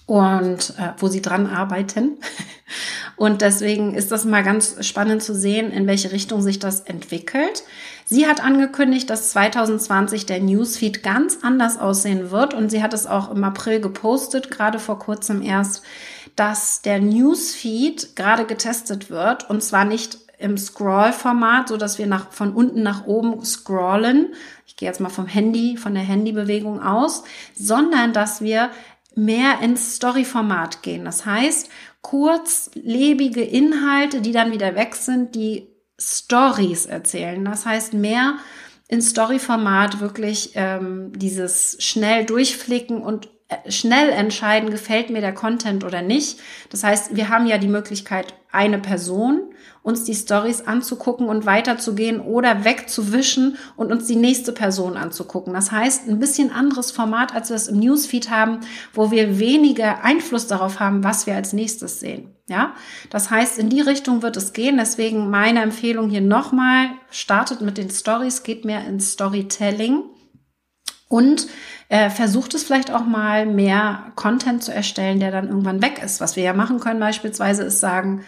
und 0.05 0.73
äh, 0.77 0.93
wo 0.97 1.07
sie 1.07 1.21
dran 1.21 1.47
arbeiten. 1.47 2.17
Und 3.17 3.41
deswegen 3.41 3.93
ist 3.93 4.11
das 4.11 4.25
mal 4.25 4.43
ganz 4.43 4.85
spannend 4.85 5.23
zu 5.23 5.33
sehen, 5.33 5.71
in 5.71 5.87
welche 5.87 6.11
Richtung 6.11 6.41
sich 6.41 6.59
das 6.59 6.81
entwickelt. 6.81 7.63
Sie 8.05 8.27
hat 8.27 8.43
angekündigt, 8.43 9.09
dass 9.09 9.31
2020 9.31 10.25
der 10.25 10.41
Newsfeed 10.41 11.01
ganz 11.01 11.39
anders 11.41 11.79
aussehen 11.79 12.29
wird 12.29 12.53
und 12.53 12.69
sie 12.69 12.83
hat 12.83 12.93
es 12.93 13.07
auch 13.07 13.31
im 13.31 13.43
April 13.43 13.79
gepostet, 13.79 14.51
gerade 14.51 14.79
vor 14.79 14.99
kurzem 14.99 15.41
erst, 15.41 15.81
dass 16.35 16.81
der 16.81 16.99
Newsfeed 16.99 18.17
gerade 18.17 18.45
getestet 18.45 19.09
wird 19.09 19.49
und 19.49 19.63
zwar 19.63 19.85
nicht 19.85 20.17
im 20.37 20.57
Scroll-Format, 20.57 21.69
so 21.69 21.77
dass 21.77 21.97
wir 21.97 22.07
nach, 22.07 22.31
von 22.31 22.53
unten 22.53 22.83
nach 22.83 23.05
oben 23.05 23.43
scrollen. 23.43 24.33
Ich 24.67 24.75
gehe 24.75 24.87
jetzt 24.87 24.99
mal 24.99 25.09
vom 25.09 25.27
Handy, 25.27 25.77
von 25.77 25.93
der 25.93 26.03
Handybewegung 26.03 26.81
aus, 26.81 27.23
sondern 27.55 28.13
dass 28.13 28.41
wir 28.41 28.71
mehr 29.15 29.59
ins 29.61 29.95
Story-Format 29.95 30.83
gehen. 30.83 31.05
Das 31.05 31.25
heißt, 31.25 31.69
kurzlebige 32.01 33.41
Inhalte, 33.41 34.21
die 34.21 34.31
dann 34.31 34.51
wieder 34.51 34.75
weg 34.75 34.95
sind, 34.95 35.35
die 35.35 35.69
Stories 35.99 36.85
erzählen. 36.85 37.43
Das 37.45 37.65
heißt, 37.65 37.93
mehr 37.93 38.35
in 38.87 39.01
Story-Format 39.01 39.99
wirklich 39.99 40.51
ähm, 40.55 41.11
dieses 41.15 41.77
schnell 41.79 42.25
durchflicken 42.25 43.01
und 43.01 43.29
schnell 43.67 44.09
entscheiden, 44.09 44.71
gefällt 44.71 45.09
mir 45.09 45.21
der 45.21 45.33
Content 45.33 45.83
oder 45.83 46.01
nicht. 46.01 46.39
Das 46.69 46.83
heißt, 46.83 47.15
wir 47.15 47.29
haben 47.29 47.45
ja 47.45 47.57
die 47.57 47.67
Möglichkeit, 47.67 48.33
eine 48.51 48.79
Person 48.79 49.53
uns 49.85 50.03
die 50.03 50.15
Stories 50.15 50.61
anzugucken 50.65 51.27
und 51.27 51.45
weiterzugehen 51.45 52.19
oder 52.19 52.65
wegzuwischen 52.65 53.57
und 53.75 53.91
uns 53.91 54.07
die 54.07 54.15
nächste 54.15 54.51
Person 54.51 54.97
anzugucken. 54.97 55.53
Das 55.53 55.71
heißt, 55.71 56.09
ein 56.09 56.17
bisschen 56.17 56.51
anderes 56.51 56.89
Format, 56.89 57.35
als 57.35 57.49
wir 57.49 57.55
es 57.55 57.67
im 57.67 57.79
Newsfeed 57.79 58.31
haben, 58.31 58.61
wo 58.93 59.11
wir 59.11 59.37
weniger 59.37 60.03
Einfluss 60.03 60.47
darauf 60.47 60.79
haben, 60.79 61.03
was 61.03 61.27
wir 61.27 61.35
als 61.35 61.53
nächstes 61.53 61.99
sehen. 61.99 62.31
Ja, 62.47 62.73
das 63.11 63.29
heißt, 63.29 63.59
in 63.59 63.69
die 63.69 63.81
Richtung 63.81 64.23
wird 64.23 64.37
es 64.37 64.53
gehen. 64.53 64.77
Deswegen 64.77 65.29
meine 65.29 65.61
Empfehlung 65.61 66.09
hier 66.09 66.21
nochmal, 66.21 66.89
startet 67.11 67.61
mit 67.61 67.77
den 67.77 67.91
Stories, 67.91 68.41
geht 68.41 68.65
mehr 68.65 68.85
ins 68.87 69.11
Storytelling 69.11 70.03
und 71.15 71.47
äh, 71.87 72.09
versucht 72.09 72.53
es 72.55 72.63
vielleicht 72.63 72.91
auch 72.91 73.05
mal 73.05 73.45
mehr 73.45 74.11
Content 74.15 74.61
zu 74.61 74.73
erstellen, 74.73 75.21
der 75.21 75.31
dann 75.31 75.47
irgendwann 75.47 75.81
weg 75.81 76.01
ist. 76.03 76.19
Was 76.19 76.35
wir 76.35 76.43
ja 76.43 76.51
machen 76.51 76.81
können 76.81 76.99
beispielsweise 76.99 77.63
ist 77.63 77.79
sagen, 77.79 78.25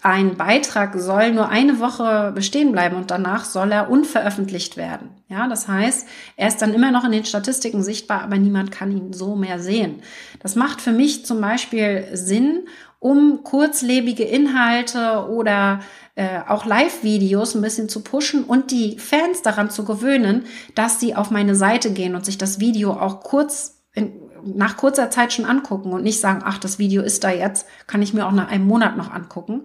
ein 0.00 0.36
Beitrag 0.36 0.94
soll 0.94 1.32
nur 1.32 1.48
eine 1.48 1.80
Woche 1.80 2.30
bestehen 2.32 2.70
bleiben 2.70 2.94
und 2.94 3.10
danach 3.10 3.44
soll 3.44 3.72
er 3.72 3.90
unveröffentlicht 3.90 4.76
werden. 4.76 5.10
Ja, 5.28 5.48
das 5.48 5.66
heißt, 5.66 6.06
er 6.36 6.46
ist 6.46 6.62
dann 6.62 6.72
immer 6.72 6.92
noch 6.92 7.02
in 7.04 7.10
den 7.10 7.24
Statistiken 7.24 7.82
sichtbar, 7.82 8.22
aber 8.22 8.38
niemand 8.38 8.70
kann 8.70 8.92
ihn 8.92 9.12
so 9.12 9.34
mehr 9.34 9.58
sehen. 9.58 10.02
Das 10.38 10.54
macht 10.54 10.80
für 10.80 10.92
mich 10.92 11.26
zum 11.26 11.40
Beispiel 11.40 12.06
Sinn, 12.12 12.68
um 13.00 13.42
kurzlebige 13.42 14.24
Inhalte 14.24 15.26
oder 15.28 15.80
äh, 16.20 16.42
auch 16.46 16.66
Live-Videos 16.66 17.54
ein 17.54 17.62
bisschen 17.62 17.88
zu 17.88 18.02
pushen 18.02 18.44
und 18.44 18.72
die 18.72 18.98
Fans 18.98 19.40
daran 19.40 19.70
zu 19.70 19.86
gewöhnen, 19.86 20.44
dass 20.74 21.00
sie 21.00 21.14
auf 21.14 21.30
meine 21.30 21.54
Seite 21.54 21.92
gehen 21.92 22.14
und 22.14 22.26
sich 22.26 22.36
das 22.36 22.60
Video 22.60 22.92
auch 22.92 23.20
kurz 23.20 23.80
in, 23.94 24.12
nach 24.44 24.76
kurzer 24.76 25.10
Zeit 25.10 25.32
schon 25.32 25.46
angucken 25.46 25.94
und 25.94 26.02
nicht 26.02 26.20
sagen, 26.20 26.42
ach, 26.44 26.58
das 26.58 26.78
Video 26.78 27.02
ist 27.02 27.24
da 27.24 27.30
jetzt, 27.30 27.66
kann 27.86 28.02
ich 28.02 28.12
mir 28.12 28.26
auch 28.26 28.32
nach 28.32 28.50
einem 28.50 28.66
Monat 28.66 28.98
noch 28.98 29.10
angucken. 29.10 29.62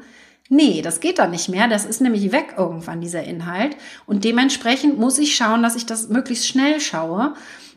Nee, 0.48 0.82
das 0.82 1.02
geht 1.02 1.20
dann 1.20 1.32
nicht 1.32 1.50
mehr. 1.50 1.68
Das 1.68 1.84
ist 1.84 2.00
nämlich 2.00 2.32
weg 2.32 2.56
irgendwann, 2.58 3.02
dieser 3.02 3.24
Inhalt. 3.24 3.76
Und 4.06 4.24
dementsprechend 4.24 4.98
muss 4.98 5.18
ich 5.18 5.36
schauen, 5.36 5.62
dass 5.62 5.76
ich 5.76 5.86
das 5.86 6.08
möglichst 6.08 6.48
schnell 6.48 6.80
schaue. 6.80 7.34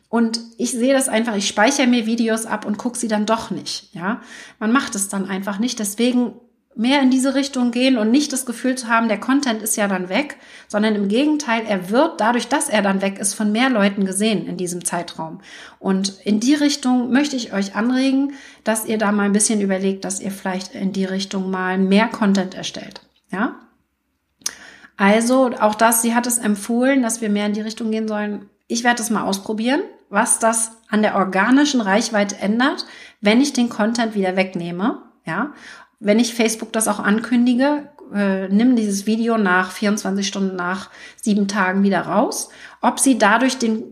Und 0.08 0.38
ich 0.56 0.70
sehe 0.70 0.92
das 0.92 1.08
einfach, 1.08 1.34
ich 1.34 1.48
speichere 1.48 1.88
mir 1.88 2.06
Videos 2.06 2.46
ab 2.46 2.64
und 2.64 2.78
gucke 2.78 2.96
sie 2.96 3.08
dann 3.08 3.26
doch 3.26 3.50
nicht. 3.50 3.92
Ja, 3.92 4.20
man 4.60 4.70
macht 4.70 4.94
es 4.94 5.08
dann 5.08 5.28
einfach 5.28 5.58
nicht. 5.58 5.80
Deswegen 5.80 6.34
mehr 6.78 7.02
in 7.02 7.10
diese 7.10 7.34
Richtung 7.34 7.72
gehen 7.72 7.98
und 7.98 8.12
nicht 8.12 8.32
das 8.32 8.46
Gefühl 8.46 8.76
zu 8.76 8.86
haben, 8.86 9.08
der 9.08 9.18
Content 9.18 9.62
ist 9.62 9.76
ja 9.76 9.88
dann 9.88 10.08
weg, 10.08 10.36
sondern 10.68 10.94
im 10.94 11.08
Gegenteil, 11.08 11.64
er 11.66 11.90
wird 11.90 12.20
dadurch, 12.20 12.46
dass 12.46 12.68
er 12.68 12.82
dann 12.82 13.02
weg 13.02 13.18
ist, 13.18 13.34
von 13.34 13.50
mehr 13.50 13.68
Leuten 13.68 14.06
gesehen 14.06 14.46
in 14.46 14.56
diesem 14.56 14.84
Zeitraum. 14.84 15.40
Und 15.80 16.20
in 16.24 16.38
die 16.38 16.54
Richtung 16.54 17.10
möchte 17.10 17.34
ich 17.34 17.52
euch 17.52 17.74
anregen, 17.74 18.34
dass 18.62 18.86
ihr 18.86 18.96
da 18.96 19.10
mal 19.10 19.24
ein 19.24 19.32
bisschen 19.32 19.60
überlegt, 19.60 20.04
dass 20.04 20.20
ihr 20.20 20.30
vielleicht 20.30 20.72
in 20.76 20.92
die 20.92 21.04
Richtung 21.04 21.50
mal 21.50 21.78
mehr 21.78 22.06
Content 22.06 22.54
erstellt. 22.54 23.00
Ja? 23.32 23.56
Also 24.96 25.50
auch 25.58 25.74
das, 25.74 26.00
sie 26.00 26.14
hat 26.14 26.28
es 26.28 26.38
empfohlen, 26.38 27.02
dass 27.02 27.20
wir 27.20 27.28
mehr 27.28 27.46
in 27.46 27.54
die 27.54 27.60
Richtung 27.60 27.90
gehen 27.90 28.06
sollen. 28.06 28.48
Ich 28.68 28.84
werde 28.84 29.02
es 29.02 29.10
mal 29.10 29.24
ausprobieren, 29.24 29.80
was 30.10 30.38
das 30.38 30.76
an 30.88 31.02
der 31.02 31.16
organischen 31.16 31.80
Reichweite 31.80 32.36
ändert, 32.38 32.86
wenn 33.20 33.40
ich 33.40 33.52
den 33.52 33.68
Content 33.68 34.14
wieder 34.14 34.36
wegnehme. 34.36 35.02
Ja, 35.26 35.52
wenn 36.00 36.18
ich 36.18 36.34
Facebook 36.34 36.72
das 36.72 36.88
auch 36.88 37.00
ankündige, 37.00 37.88
äh, 38.14 38.48
nimm 38.48 38.76
dieses 38.76 39.06
Video 39.06 39.36
nach 39.36 39.72
24 39.72 40.26
Stunden 40.26 40.56
nach 40.56 40.90
sieben 41.20 41.48
Tagen 41.48 41.82
wieder 41.82 42.02
raus. 42.02 42.50
Ob 42.80 43.00
sie 43.00 43.18
dadurch 43.18 43.58
den, 43.58 43.84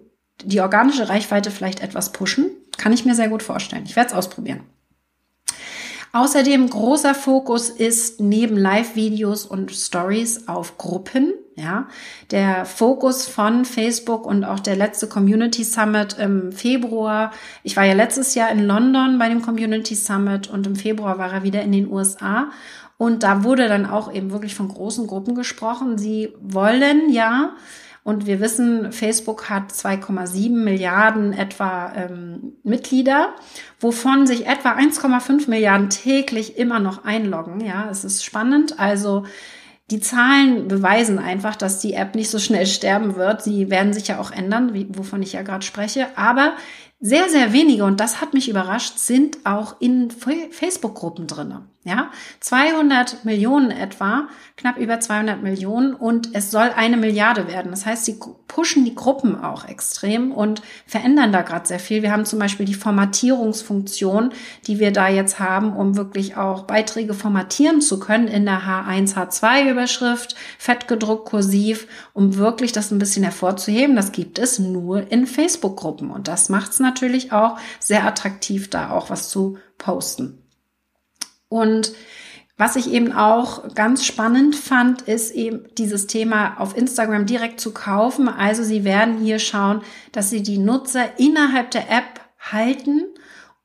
die 0.44 0.60
organische 0.60 1.08
Reichweite 1.08 1.50
vielleicht 1.50 1.80
etwas 1.80 2.12
pushen, 2.12 2.50
kann 2.78 2.92
ich 2.92 3.04
mir 3.04 3.14
sehr 3.14 3.28
gut 3.28 3.42
vorstellen. 3.42 3.84
Ich 3.86 3.96
werde 3.96 4.10
es 4.10 4.14
ausprobieren. 4.14 4.60
Außerdem 6.16 6.70
großer 6.70 7.14
Fokus 7.14 7.68
ist 7.68 8.22
neben 8.22 8.56
Live-Videos 8.56 9.44
und 9.44 9.70
Stories 9.70 10.48
auf 10.48 10.78
Gruppen. 10.78 11.34
Ja, 11.56 11.88
der 12.30 12.64
Fokus 12.64 13.26
von 13.26 13.66
Facebook 13.66 14.24
und 14.24 14.42
auch 14.44 14.60
der 14.60 14.76
letzte 14.76 15.08
Community 15.08 15.62
Summit 15.62 16.18
im 16.18 16.52
Februar. 16.52 17.32
Ich 17.64 17.76
war 17.76 17.84
ja 17.84 17.92
letztes 17.92 18.34
Jahr 18.34 18.50
in 18.50 18.66
London 18.66 19.18
bei 19.18 19.28
dem 19.28 19.42
Community 19.42 19.94
Summit 19.94 20.48
und 20.48 20.66
im 20.66 20.76
Februar 20.76 21.18
war 21.18 21.34
er 21.34 21.42
wieder 21.42 21.60
in 21.60 21.72
den 21.72 21.92
USA. 21.92 22.50
Und 22.96 23.22
da 23.22 23.44
wurde 23.44 23.68
dann 23.68 23.84
auch 23.84 24.10
eben 24.10 24.32
wirklich 24.32 24.54
von 24.54 24.68
großen 24.68 25.06
Gruppen 25.06 25.34
gesprochen. 25.34 25.98
Sie 25.98 26.32
wollen 26.40 27.10
ja 27.10 27.50
und 28.06 28.24
wir 28.24 28.38
wissen, 28.38 28.92
Facebook 28.92 29.50
hat 29.50 29.72
2,7 29.72 30.50
Milliarden 30.50 31.32
etwa 31.32 31.92
ähm, 31.96 32.52
Mitglieder, 32.62 33.34
wovon 33.80 34.28
sich 34.28 34.46
etwa 34.46 34.76
1,5 34.76 35.50
Milliarden 35.50 35.90
täglich 35.90 36.56
immer 36.56 36.78
noch 36.78 37.04
einloggen. 37.04 37.60
Ja, 37.60 37.88
es 37.90 38.04
ist 38.04 38.24
spannend. 38.24 38.78
Also 38.78 39.24
die 39.90 39.98
Zahlen 39.98 40.68
beweisen 40.68 41.18
einfach, 41.18 41.56
dass 41.56 41.80
die 41.80 41.94
App 41.94 42.14
nicht 42.14 42.30
so 42.30 42.38
schnell 42.38 42.66
sterben 42.66 43.16
wird. 43.16 43.42
Sie 43.42 43.70
werden 43.70 43.92
sich 43.92 44.06
ja 44.06 44.20
auch 44.20 44.30
ändern, 44.30 44.72
wie, 44.72 44.86
wovon 44.88 45.20
ich 45.20 45.32
ja 45.32 45.42
gerade 45.42 45.66
spreche. 45.66 46.06
Aber 46.14 46.52
sehr, 47.00 47.28
sehr 47.28 47.52
wenige, 47.52 47.82
und 47.82 47.98
das 47.98 48.20
hat 48.20 48.34
mich 48.34 48.48
überrascht, 48.48 48.98
sind 48.98 49.38
auch 49.42 49.80
in 49.80 50.12
Facebook-Gruppen 50.12 51.26
drinne. 51.26 51.66
Ja, 51.86 52.10
200 52.40 53.24
Millionen 53.24 53.70
etwa, 53.70 54.26
knapp 54.56 54.76
über 54.76 54.98
200 54.98 55.40
Millionen 55.40 55.94
und 55.94 56.30
es 56.32 56.50
soll 56.50 56.72
eine 56.74 56.96
Milliarde 56.96 57.46
werden. 57.46 57.70
Das 57.70 57.86
heißt, 57.86 58.04
sie 58.04 58.18
pushen 58.48 58.84
die 58.84 58.96
Gruppen 58.96 59.40
auch 59.40 59.68
extrem 59.68 60.32
und 60.32 60.62
verändern 60.84 61.30
da 61.30 61.42
gerade 61.42 61.68
sehr 61.68 61.78
viel. 61.78 62.02
Wir 62.02 62.10
haben 62.10 62.24
zum 62.24 62.40
Beispiel 62.40 62.66
die 62.66 62.74
Formatierungsfunktion, 62.74 64.30
die 64.66 64.80
wir 64.80 64.92
da 64.92 65.06
jetzt 65.06 65.38
haben, 65.38 65.76
um 65.76 65.96
wirklich 65.96 66.36
auch 66.36 66.64
Beiträge 66.64 67.14
formatieren 67.14 67.80
zu 67.80 68.00
können 68.00 68.26
in 68.26 68.46
der 68.46 68.62
H1, 68.62 69.14
H2 69.14 69.70
Überschrift, 69.70 70.34
fettgedruckt, 70.58 71.26
kursiv, 71.28 71.86
um 72.14 72.34
wirklich 72.34 72.72
das 72.72 72.90
ein 72.90 72.98
bisschen 72.98 73.22
hervorzuheben. 73.22 73.94
Das 73.94 74.10
gibt 74.10 74.40
es 74.40 74.58
nur 74.58 75.12
in 75.12 75.28
Facebook-Gruppen 75.28 76.10
und 76.10 76.26
das 76.26 76.48
macht 76.48 76.72
es 76.72 76.80
natürlich 76.80 77.30
auch 77.30 77.60
sehr 77.78 78.04
attraktiv, 78.04 78.70
da 78.70 78.90
auch 78.90 79.08
was 79.08 79.28
zu 79.28 79.58
posten. 79.78 80.42
Und 81.48 81.92
Was 82.58 82.76
ich 82.76 82.90
eben 82.90 83.12
auch 83.12 83.74
ganz 83.74 84.06
spannend 84.06 84.56
fand, 84.56 85.02
ist 85.02 85.30
eben 85.32 85.66
dieses 85.76 86.06
Thema 86.06 86.58
auf 86.58 86.74
Instagram 86.74 87.26
direkt 87.26 87.60
zu 87.60 87.74
kaufen. 87.74 88.28
Also 88.30 88.64
Sie 88.64 88.82
werden 88.82 89.18
hier 89.18 89.38
schauen, 89.38 89.82
dass 90.12 90.30
Sie 90.30 90.42
die 90.42 90.56
Nutzer 90.56 91.18
innerhalb 91.18 91.70
der 91.72 91.90
App 91.90 92.20
halten 92.38 93.02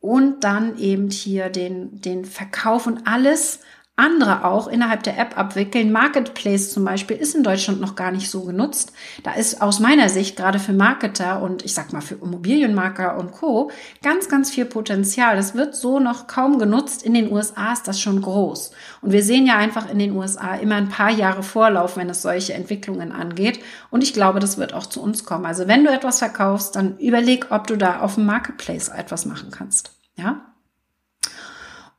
und 0.02 0.44
dann 0.44 0.78
eben 0.78 1.10
hier 1.10 1.50
den, 1.50 2.02
den 2.02 2.26
Verkauf 2.26 2.86
und 2.86 3.08
alles 3.08 3.60
andere 3.98 4.46
auch 4.46 4.68
innerhalb 4.68 5.04
der 5.04 5.20
App 5.20 5.38
abwickeln. 5.38 5.92
Marketplace 5.92 6.72
zum 6.72 6.86
Beispiel 6.86 7.18
ist 7.18 7.36
in 7.36 7.44
Deutschland 7.44 7.82
noch 7.82 7.96
gar 7.96 8.12
nicht 8.12 8.32
so 8.32 8.44
genutzt. 8.46 8.94
Da 9.24 9.34
ist 9.34 9.62
aus 9.62 9.80
meiner 9.80 10.10
Sicht 10.10 10.38
gerade 10.38 10.60
für 10.60 10.74
Marketer 10.74 11.42
und 11.42 11.64
ich 11.64 11.74
sag 11.74 11.94
mal 11.94 12.02
für 12.02 12.16
Immobilienmarker 12.16 13.18
und 13.18 13.32
Co. 13.32 13.70
ganz, 14.02 14.28
ganz 14.28 14.50
viel 14.50 14.66
Potenzial. 14.66 15.36
Das 15.36 15.56
wird 15.56 15.76
so 15.76 16.00
noch 16.00 16.28
kaum 16.28 16.58
genutzt. 16.58 17.04
In 17.04 17.14
den 17.14 17.32
USA 17.32 17.74
ist 17.74 17.88
das 17.88 18.00
schon 18.00 18.22
groß. 18.22 18.72
Und 19.02 19.12
wir 19.12 19.24
sehen 19.24 19.46
ja 19.46 19.58
einfach 19.58 19.90
in 19.90 20.00
den 20.00 20.16
USA 20.16 20.56
immer 20.56 20.76
ein 20.76 20.90
paar 20.90 21.12
Jahre 21.12 21.44
Vorlauf, 21.44 21.98
wenn 21.98 22.10
es 22.10 22.22
solche 22.22 22.54
Entwicklungen 22.54 23.12
angeht. 23.12 23.60
Und 23.92 24.04
ich 24.04 24.14
glaube, 24.14 24.40
das 24.40 24.58
wird 24.58 24.74
auch 24.74 24.88
zu 24.88 25.02
uns 25.02 25.26
kommen. 25.26 25.46
Also 25.46 25.68
wenn 25.68 25.84
du 25.84 25.92
etwas 25.92 26.20
verkaufst, 26.20 26.76
dann 26.76 26.98
überleg, 26.98 27.48
ob 27.52 27.68
du 27.68 27.76
da 27.76 28.00
auf 28.00 28.16
dem 28.16 28.26
Marketplace 28.26 28.90
etwas 28.90 29.26
machen 29.26 29.52
kannst. 29.52 29.92
Ja? 30.16 30.51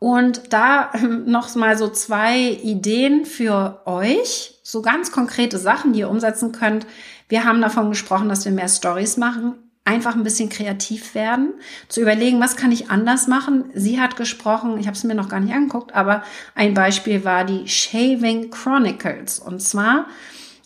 Und 0.02 0.52
da 0.52 0.90
ähm, 0.94 1.26
noch 1.30 1.54
mal 1.54 1.78
so 1.78 1.87
zwei 1.87 2.40
Ideen 2.40 3.25
für 3.25 3.82
euch, 3.85 4.59
so 4.64 4.82
ganz 4.82 5.12
konkrete 5.12 5.59
Sachen, 5.59 5.92
die 5.92 6.00
ihr 6.00 6.11
umsetzen 6.11 6.50
könnt. 6.50 6.88
Wir 7.28 7.44
haben 7.44 7.61
davon 7.61 7.88
gesprochen, 7.90 8.28
dass 8.28 8.44
wir 8.44 8.50
mehr 8.50 8.66
Stories 8.66 9.16
machen, 9.16 9.54
einfach 9.85 10.16
ein 10.16 10.25
bisschen 10.25 10.49
kreativ 10.49 11.14
werden, 11.14 11.54
zu 11.87 12.00
überlegen, 12.00 12.40
was 12.40 12.56
kann 12.56 12.73
ich 12.73 12.90
anders 12.90 13.28
machen. 13.28 13.71
Sie 13.75 14.00
hat 14.00 14.16
gesprochen, 14.16 14.76
ich 14.76 14.88
habe 14.88 14.97
es 14.97 15.04
mir 15.04 15.14
noch 15.14 15.28
gar 15.28 15.38
nicht 15.38 15.54
angeguckt, 15.54 15.94
aber 15.94 16.25
ein 16.56 16.75
Beispiel 16.75 17.25
war 17.25 17.44
die 17.44 17.68
Shaving 17.68 18.50
Chronicles 18.50 19.38
und 19.38 19.62
zwar 19.62 20.06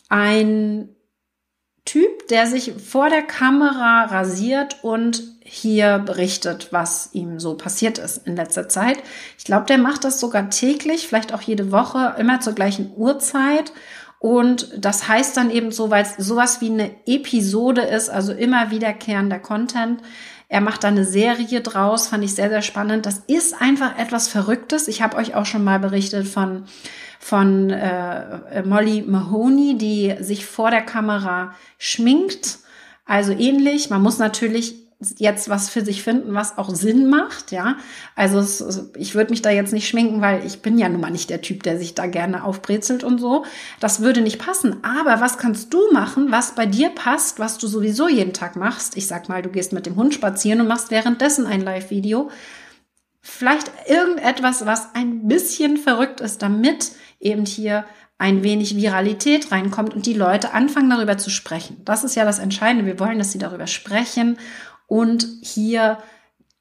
ein 0.09 0.96
Typ, 1.87 2.29
der 2.29 2.47
sich 2.47 2.73
vor 2.73 3.09
der 3.09 3.23
Kamera 3.23 4.05
rasiert 4.05 4.79
und 4.83 5.23
hier 5.41 6.01
berichtet, 6.01 6.69
was 6.73 7.11
ihm 7.13 7.39
so 7.39 7.55
passiert 7.55 7.99
ist 7.99 8.27
in 8.27 8.35
letzter 8.35 8.69
Zeit. 8.69 8.99
Ich 9.39 9.45
glaube, 9.45 9.67
der 9.67 9.79
macht 9.79 10.05
das 10.05 10.19
sogar 10.19 10.51
täglich, 10.51 11.07
vielleicht 11.07 11.33
auch 11.33 11.41
jede 11.41 11.71
Woche, 11.71 12.17
immer 12.19 12.41
zur 12.41 12.55
gleichen 12.55 12.93
Uhrzeit. 12.97 13.73
Und 14.19 14.73
das 14.77 15.07
heißt 15.07 15.37
dann 15.37 15.51
eben 15.51 15.71
so, 15.71 15.91
weil 15.91 16.03
es 16.03 16.17
sowas 16.17 16.61
wie 16.61 16.71
eine 16.71 16.91
Episode 17.07 17.83
ist, 17.83 18.11
also 18.11 18.33
immer 18.33 18.73
wiederkehrender 18.73 19.39
Content. 19.39 20.03
Er 20.49 20.61
macht 20.61 20.83
da 20.83 20.89
eine 20.89 21.05
Serie 21.05 21.61
draus, 21.61 22.09
fand 22.09 22.25
ich 22.25 22.35
sehr, 22.35 22.49
sehr 22.49 22.63
spannend. 22.63 23.07
Das 23.07 23.23
ist 23.29 23.61
einfach 23.61 23.99
etwas 23.99 24.27
Verrücktes. 24.27 24.89
Ich 24.89 25.03
habe 25.03 25.17
euch 25.17 25.35
auch 25.35 25.47
schon 25.47 25.63
mal 25.63 25.79
berichtet 25.79 26.27
von 26.27 26.65
von 27.27 27.71
äh, 27.71 28.63
Molly 28.65 29.03
Mahoney, 29.03 29.77
die 29.77 30.15
sich 30.21 30.47
vor 30.47 30.71
der 30.71 30.83
Kamera 30.83 31.57
schminkt. 31.77 32.61
Also 33.05 33.33
ähnlich. 33.33 33.91
Man 33.91 34.01
muss 34.01 34.19
natürlich 34.19 34.77
jetzt 35.17 35.49
was 35.49 35.69
für 35.69 35.85
sich 35.85 36.05
finden, 36.05 36.35
was 36.35 36.57
auch 36.57 36.71
Sinn 36.73 37.11
macht, 37.11 37.51
ja. 37.51 37.79
Also 38.15 38.39
es, 38.39 38.91
ich 38.97 39.17
würde 39.17 39.31
mich 39.31 39.43
da 39.43 39.51
jetzt 39.51 39.73
nicht 39.73 39.89
schminken, 39.89 40.21
weil 40.21 40.47
ich 40.47 40.63
bin 40.63 40.79
ja 40.79 40.89
nun 40.89 41.01
mal 41.01 41.11
nicht 41.11 41.29
der 41.29 41.43
Typ, 41.43 41.65
der 41.65 41.79
sich 41.79 41.97
da 41.97 42.07
gerne 42.07 42.45
aufbrezelt 42.45 43.03
und 43.03 43.19
so. 43.19 43.45
Das 43.81 44.01
würde 44.01 44.21
nicht 44.21 44.39
passen. 44.39 44.77
Aber 44.85 45.21
was 45.21 45.37
kannst 45.37 45.75
du 45.75 45.81
machen, 45.93 46.31
was 46.31 46.55
bei 46.55 46.65
dir 46.65 46.91
passt, 46.91 47.41
was 47.41 47.59
du 47.59 47.67
sowieso 47.67 48.09
jeden 48.09 48.35
Tag 48.35 48.55
machst? 48.55 48.97
Ich 48.97 49.09
sag 49.09 49.29
mal, 49.29 49.43
du 49.43 49.49
gehst 49.49 49.73
mit 49.73 49.85
dem 49.85 49.97
Hund 49.97 50.15
spazieren 50.15 50.61
und 50.61 50.69
machst 50.69 50.93
währenddessen 50.93 51.45
ein 51.45 51.61
Live-Video. 51.61 52.31
Vielleicht 53.21 53.73
irgendetwas, 53.89 54.65
was 54.65 54.95
ein 54.95 55.27
bisschen 55.27 55.77
verrückt 55.77 56.21
ist, 56.21 56.43
damit 56.43 56.93
eben 57.21 57.47
hier 57.47 57.85
ein 58.19 58.43
wenig 58.43 58.77
Viralität 58.77 59.53
reinkommt 59.53 59.95
und 59.95 60.07
die 60.07 60.15
Leute 60.15 60.55
anfangen 60.55 60.91
darüber 60.91 61.19
zu 61.19 61.31
sprechen. 61.31 61.83
Das 61.85 62.05
ist 62.05 62.15
ja 62.15 62.25
das 62.25 62.39
Entscheidende. 62.39 62.87
Wir 62.87 62.99
wollen, 62.99 63.19
dass 63.19 63.33
sie 63.33 63.39
darüber 63.39 63.67
sprechen 63.67 64.39
und 64.87 65.27
hier 65.43 65.99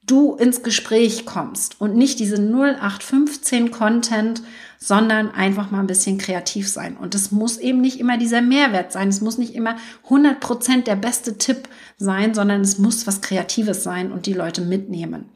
du 0.05 0.35
ins 0.35 0.61
Gespräch 0.61 1.25
kommst 1.25 1.81
und 1.81 1.95
nicht 1.95 2.19
diese 2.19 2.35
0815 2.35 3.71
Content, 3.71 4.43
sondern 4.77 5.31
einfach 5.31 5.71
mal 5.71 5.79
ein 5.79 5.87
bisschen 5.87 6.17
kreativ 6.17 6.69
sein. 6.69 6.95
Und 6.97 7.15
es 7.15 7.31
muss 7.31 7.57
eben 7.57 7.81
nicht 7.81 7.99
immer 7.99 8.17
dieser 8.17 8.41
Mehrwert 8.41 8.91
sein. 8.91 9.07
Es 9.07 9.21
muss 9.21 9.37
nicht 9.37 9.55
immer 9.55 9.77
100 10.03 10.39
Prozent 10.39 10.87
der 10.87 10.95
beste 10.95 11.37
Tipp 11.37 11.69
sein, 11.97 12.33
sondern 12.33 12.61
es 12.61 12.77
muss 12.77 13.07
was 13.07 13.21
Kreatives 13.21 13.83
sein 13.83 14.11
und 14.11 14.27
die 14.27 14.33
Leute 14.33 14.61
mitnehmen. 14.61 15.29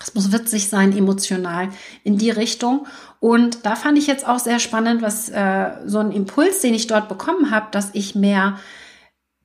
Es 0.00 0.14
muss 0.14 0.32
witzig 0.32 0.68
sein, 0.68 0.96
emotional 0.96 1.68
in 2.04 2.18
die 2.18 2.30
Richtung. 2.30 2.86
Und 3.20 3.66
da 3.66 3.74
fand 3.74 3.98
ich 3.98 4.06
jetzt 4.06 4.26
auch 4.26 4.38
sehr 4.38 4.58
spannend, 4.60 5.02
was 5.02 5.28
äh, 5.28 5.70
so 5.86 5.98
ein 5.98 6.12
Impuls, 6.12 6.60
den 6.60 6.74
ich 6.74 6.86
dort 6.86 7.08
bekommen 7.08 7.50
habe, 7.50 7.66
dass 7.72 7.90
ich 7.94 8.14
mehr 8.14 8.58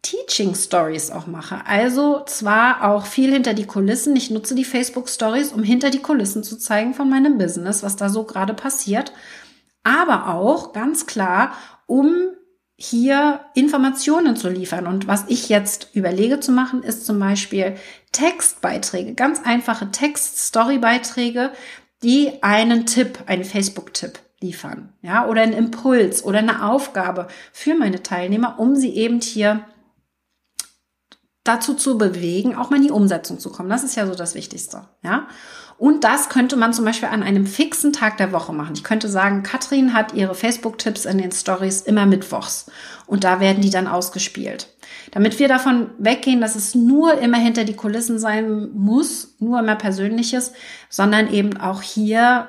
Teaching 0.03 0.53
Stories 0.53 1.11
auch 1.11 1.27
mache. 1.27 1.65
Also 1.65 2.21
zwar 2.25 2.83
auch 2.83 3.05
viel 3.05 3.31
hinter 3.31 3.53
die 3.53 3.65
Kulissen. 3.65 4.15
Ich 4.15 4.29
nutze 4.29 4.53
die 4.53 4.65
Facebook 4.65 5.09
Stories, 5.09 5.53
um 5.53 5.63
hinter 5.63 5.89
die 5.89 6.01
Kulissen 6.01 6.43
zu 6.43 6.57
zeigen 6.57 6.93
von 6.93 7.09
meinem 7.09 7.37
Business, 7.37 7.83
was 7.83 7.95
da 7.95 8.09
so 8.09 8.23
gerade 8.25 8.53
passiert. 8.53 9.13
Aber 9.83 10.35
auch 10.35 10.73
ganz 10.73 11.05
klar, 11.07 11.53
um 11.87 12.13
hier 12.75 13.41
Informationen 13.53 14.35
zu 14.35 14.49
liefern. 14.49 14.87
Und 14.87 15.07
was 15.07 15.25
ich 15.27 15.49
jetzt 15.49 15.89
überlege 15.93 16.39
zu 16.39 16.51
machen, 16.51 16.83
ist 16.83 17.05
zum 17.05 17.19
Beispiel 17.19 17.75
Textbeiträge, 18.11 19.13
ganz 19.13 19.41
einfache 19.43 19.91
Text-Story-Beiträge, 19.91 21.51
die 22.01 22.43
einen 22.43 22.85
Tipp, 22.85 23.19
einen 23.27 23.45
Facebook-Tipp 23.45 24.19
liefern, 24.41 24.93
ja, 25.01 25.25
oder 25.27 25.41
einen 25.41 25.53
Impuls 25.53 26.23
oder 26.23 26.39
eine 26.39 26.65
Aufgabe 26.65 27.27
für 27.53 27.75
meine 27.75 28.03
Teilnehmer, 28.03 28.59
um 28.59 28.75
sie 28.75 28.93
eben 28.95 29.21
hier 29.21 29.65
dazu 31.43 31.73
zu 31.73 31.97
bewegen, 31.97 32.55
auch 32.55 32.69
mal 32.69 32.77
in 32.77 32.83
die 32.83 32.91
Umsetzung 32.91 33.39
zu 33.39 33.51
kommen. 33.51 33.69
Das 33.69 33.83
ist 33.83 33.95
ja 33.95 34.07
so 34.07 34.15
das 34.15 34.35
Wichtigste, 34.35 34.83
ja. 35.03 35.27
Und 35.77 36.03
das 36.03 36.29
könnte 36.29 36.55
man 36.55 36.71
zum 36.71 36.85
Beispiel 36.85 37.09
an 37.09 37.23
einem 37.23 37.47
fixen 37.47 37.93
Tag 37.93 38.17
der 38.17 38.31
Woche 38.31 38.53
machen. 38.53 38.75
Ich 38.75 38.83
könnte 38.83 39.09
sagen, 39.09 39.43
Katrin 39.43 39.93
hat 39.93 40.13
ihre 40.13 40.35
Facebook-Tipps 40.35 41.05
in 41.05 41.17
den 41.17 41.31
Stories 41.31 41.81
immer 41.81 42.05
mittwochs 42.05 42.71
und 43.07 43.23
da 43.23 43.39
werden 43.39 43.61
die 43.61 43.71
dann 43.71 43.87
ausgespielt. 43.87 44.69
Damit 45.11 45.39
wir 45.39 45.47
davon 45.47 45.89
weggehen, 45.97 46.41
dass 46.41 46.55
es 46.55 46.75
nur 46.75 47.17
immer 47.17 47.37
hinter 47.37 47.65
die 47.65 47.75
Kulissen 47.75 48.19
sein 48.19 48.69
muss, 48.73 49.35
nur 49.39 49.59
immer 49.59 49.75
Persönliches, 49.75 50.53
sondern 50.89 51.31
eben 51.33 51.57
auch 51.57 51.81
hier 51.81 52.47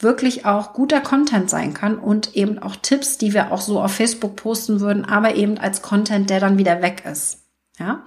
wirklich 0.00 0.44
auch 0.44 0.74
guter 0.74 1.00
Content 1.00 1.48
sein 1.48 1.72
kann 1.72 1.98
und 1.98 2.36
eben 2.36 2.58
auch 2.58 2.76
Tipps, 2.76 3.16
die 3.16 3.32
wir 3.32 3.52
auch 3.52 3.60
so 3.60 3.80
auf 3.80 3.94
Facebook 3.94 4.36
posten 4.36 4.80
würden, 4.80 5.04
aber 5.04 5.36
eben 5.36 5.56
als 5.56 5.80
Content, 5.80 6.28
der 6.28 6.40
dann 6.40 6.58
wieder 6.58 6.82
weg 6.82 7.04
ist. 7.10 7.45
Ja? 7.78 8.04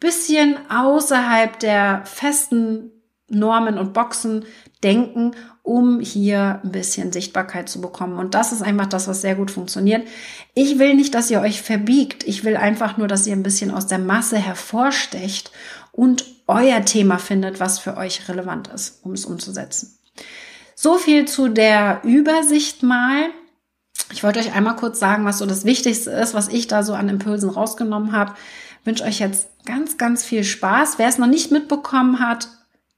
Bisschen 0.00 0.58
außerhalb 0.70 1.58
der 1.58 2.02
festen 2.04 2.90
Normen 3.28 3.78
und 3.78 3.94
Boxen 3.94 4.44
denken, 4.82 5.32
um 5.62 6.00
hier 6.00 6.60
ein 6.64 6.72
bisschen 6.72 7.12
Sichtbarkeit 7.12 7.68
zu 7.68 7.80
bekommen. 7.80 8.18
Und 8.18 8.34
das 8.34 8.52
ist 8.52 8.62
einfach 8.62 8.86
das, 8.86 9.08
was 9.08 9.20
sehr 9.20 9.36
gut 9.36 9.50
funktioniert. 9.50 10.06
Ich 10.54 10.78
will 10.78 10.94
nicht, 10.94 11.14
dass 11.14 11.30
ihr 11.30 11.40
euch 11.40 11.62
verbiegt. 11.62 12.24
Ich 12.24 12.44
will 12.44 12.56
einfach 12.56 12.96
nur, 12.96 13.08
dass 13.08 13.26
ihr 13.26 13.34
ein 13.34 13.44
bisschen 13.44 13.70
aus 13.70 13.86
der 13.86 13.98
Masse 13.98 14.38
hervorstecht 14.38 15.52
und 15.92 16.24
euer 16.46 16.84
Thema 16.84 17.18
findet, 17.18 17.60
was 17.60 17.78
für 17.78 17.96
euch 17.96 18.28
relevant 18.28 18.68
ist, 18.68 19.04
um 19.04 19.12
es 19.12 19.24
umzusetzen. 19.24 19.98
So 20.74 20.98
viel 20.98 21.26
zu 21.26 21.48
der 21.48 22.00
Übersicht 22.02 22.82
mal. 22.82 23.30
Ich 24.12 24.24
wollte 24.24 24.40
euch 24.40 24.52
einmal 24.52 24.76
kurz 24.76 24.98
sagen, 24.98 25.24
was 25.24 25.38
so 25.38 25.46
das 25.46 25.64
Wichtigste 25.64 26.10
ist, 26.10 26.34
was 26.34 26.48
ich 26.48 26.66
da 26.66 26.82
so 26.82 26.94
an 26.94 27.08
Impulsen 27.08 27.50
rausgenommen 27.50 28.12
habe 28.12 28.34
wünsche 28.84 29.04
euch 29.04 29.20
jetzt 29.20 29.48
ganz, 29.64 29.98
ganz 29.98 30.24
viel 30.24 30.44
Spaß. 30.44 30.98
Wer 30.98 31.08
es 31.08 31.18
noch 31.18 31.26
nicht 31.26 31.50
mitbekommen 31.50 32.20
hat, 32.20 32.48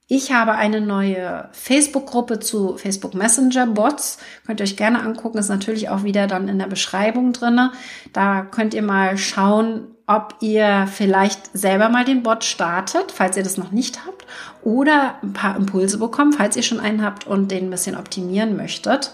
ich 0.07 0.31
habe 0.31 0.51
eine 0.51 0.81
neue 0.81 1.49
Facebook-Gruppe 1.51 2.39
zu 2.39 2.77
Facebook 2.77 3.15
Messenger 3.15 3.65
Bots. 3.65 4.19
Könnt 4.45 4.59
ihr 4.59 4.65
euch 4.65 4.77
gerne 4.77 5.01
angucken, 5.01 5.39
ist 5.39 5.49
natürlich 5.49 5.89
auch 5.89 6.03
wieder 6.03 6.27
dann 6.27 6.47
in 6.47 6.59
der 6.59 6.67
Beschreibung 6.67 7.33
drinne. 7.33 7.71
Da 8.13 8.43
könnt 8.43 8.75
ihr 8.75 8.83
mal 8.83 9.17
schauen, 9.17 9.87
ob 10.05 10.35
ihr 10.41 10.87
vielleicht 10.93 11.57
selber 11.57 11.89
mal 11.89 12.05
den 12.05 12.21
Bot 12.21 12.43
startet, 12.43 13.11
falls 13.11 13.35
ihr 13.35 13.41
das 13.41 13.57
noch 13.57 13.71
nicht 13.71 14.05
habt, 14.05 14.27
oder 14.61 15.15
ein 15.23 15.33
paar 15.33 15.55
Impulse 15.55 15.97
bekommt, 15.97 16.35
falls 16.35 16.55
ihr 16.55 16.61
schon 16.61 16.79
einen 16.79 17.03
habt 17.03 17.25
und 17.25 17.49
den 17.49 17.67
ein 17.67 17.71
bisschen 17.71 17.97
optimieren 17.97 18.55
möchtet. 18.55 19.11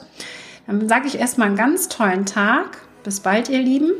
Dann 0.67 0.89
sage 0.89 1.07
ich 1.07 1.17
erstmal 1.17 1.47
einen 1.47 1.55
ganz 1.55 1.88
tollen 1.88 2.25
Tag. 2.25 2.79
Bis 3.03 3.21
bald, 3.21 3.47
ihr 3.47 3.60
Lieben. 3.60 3.91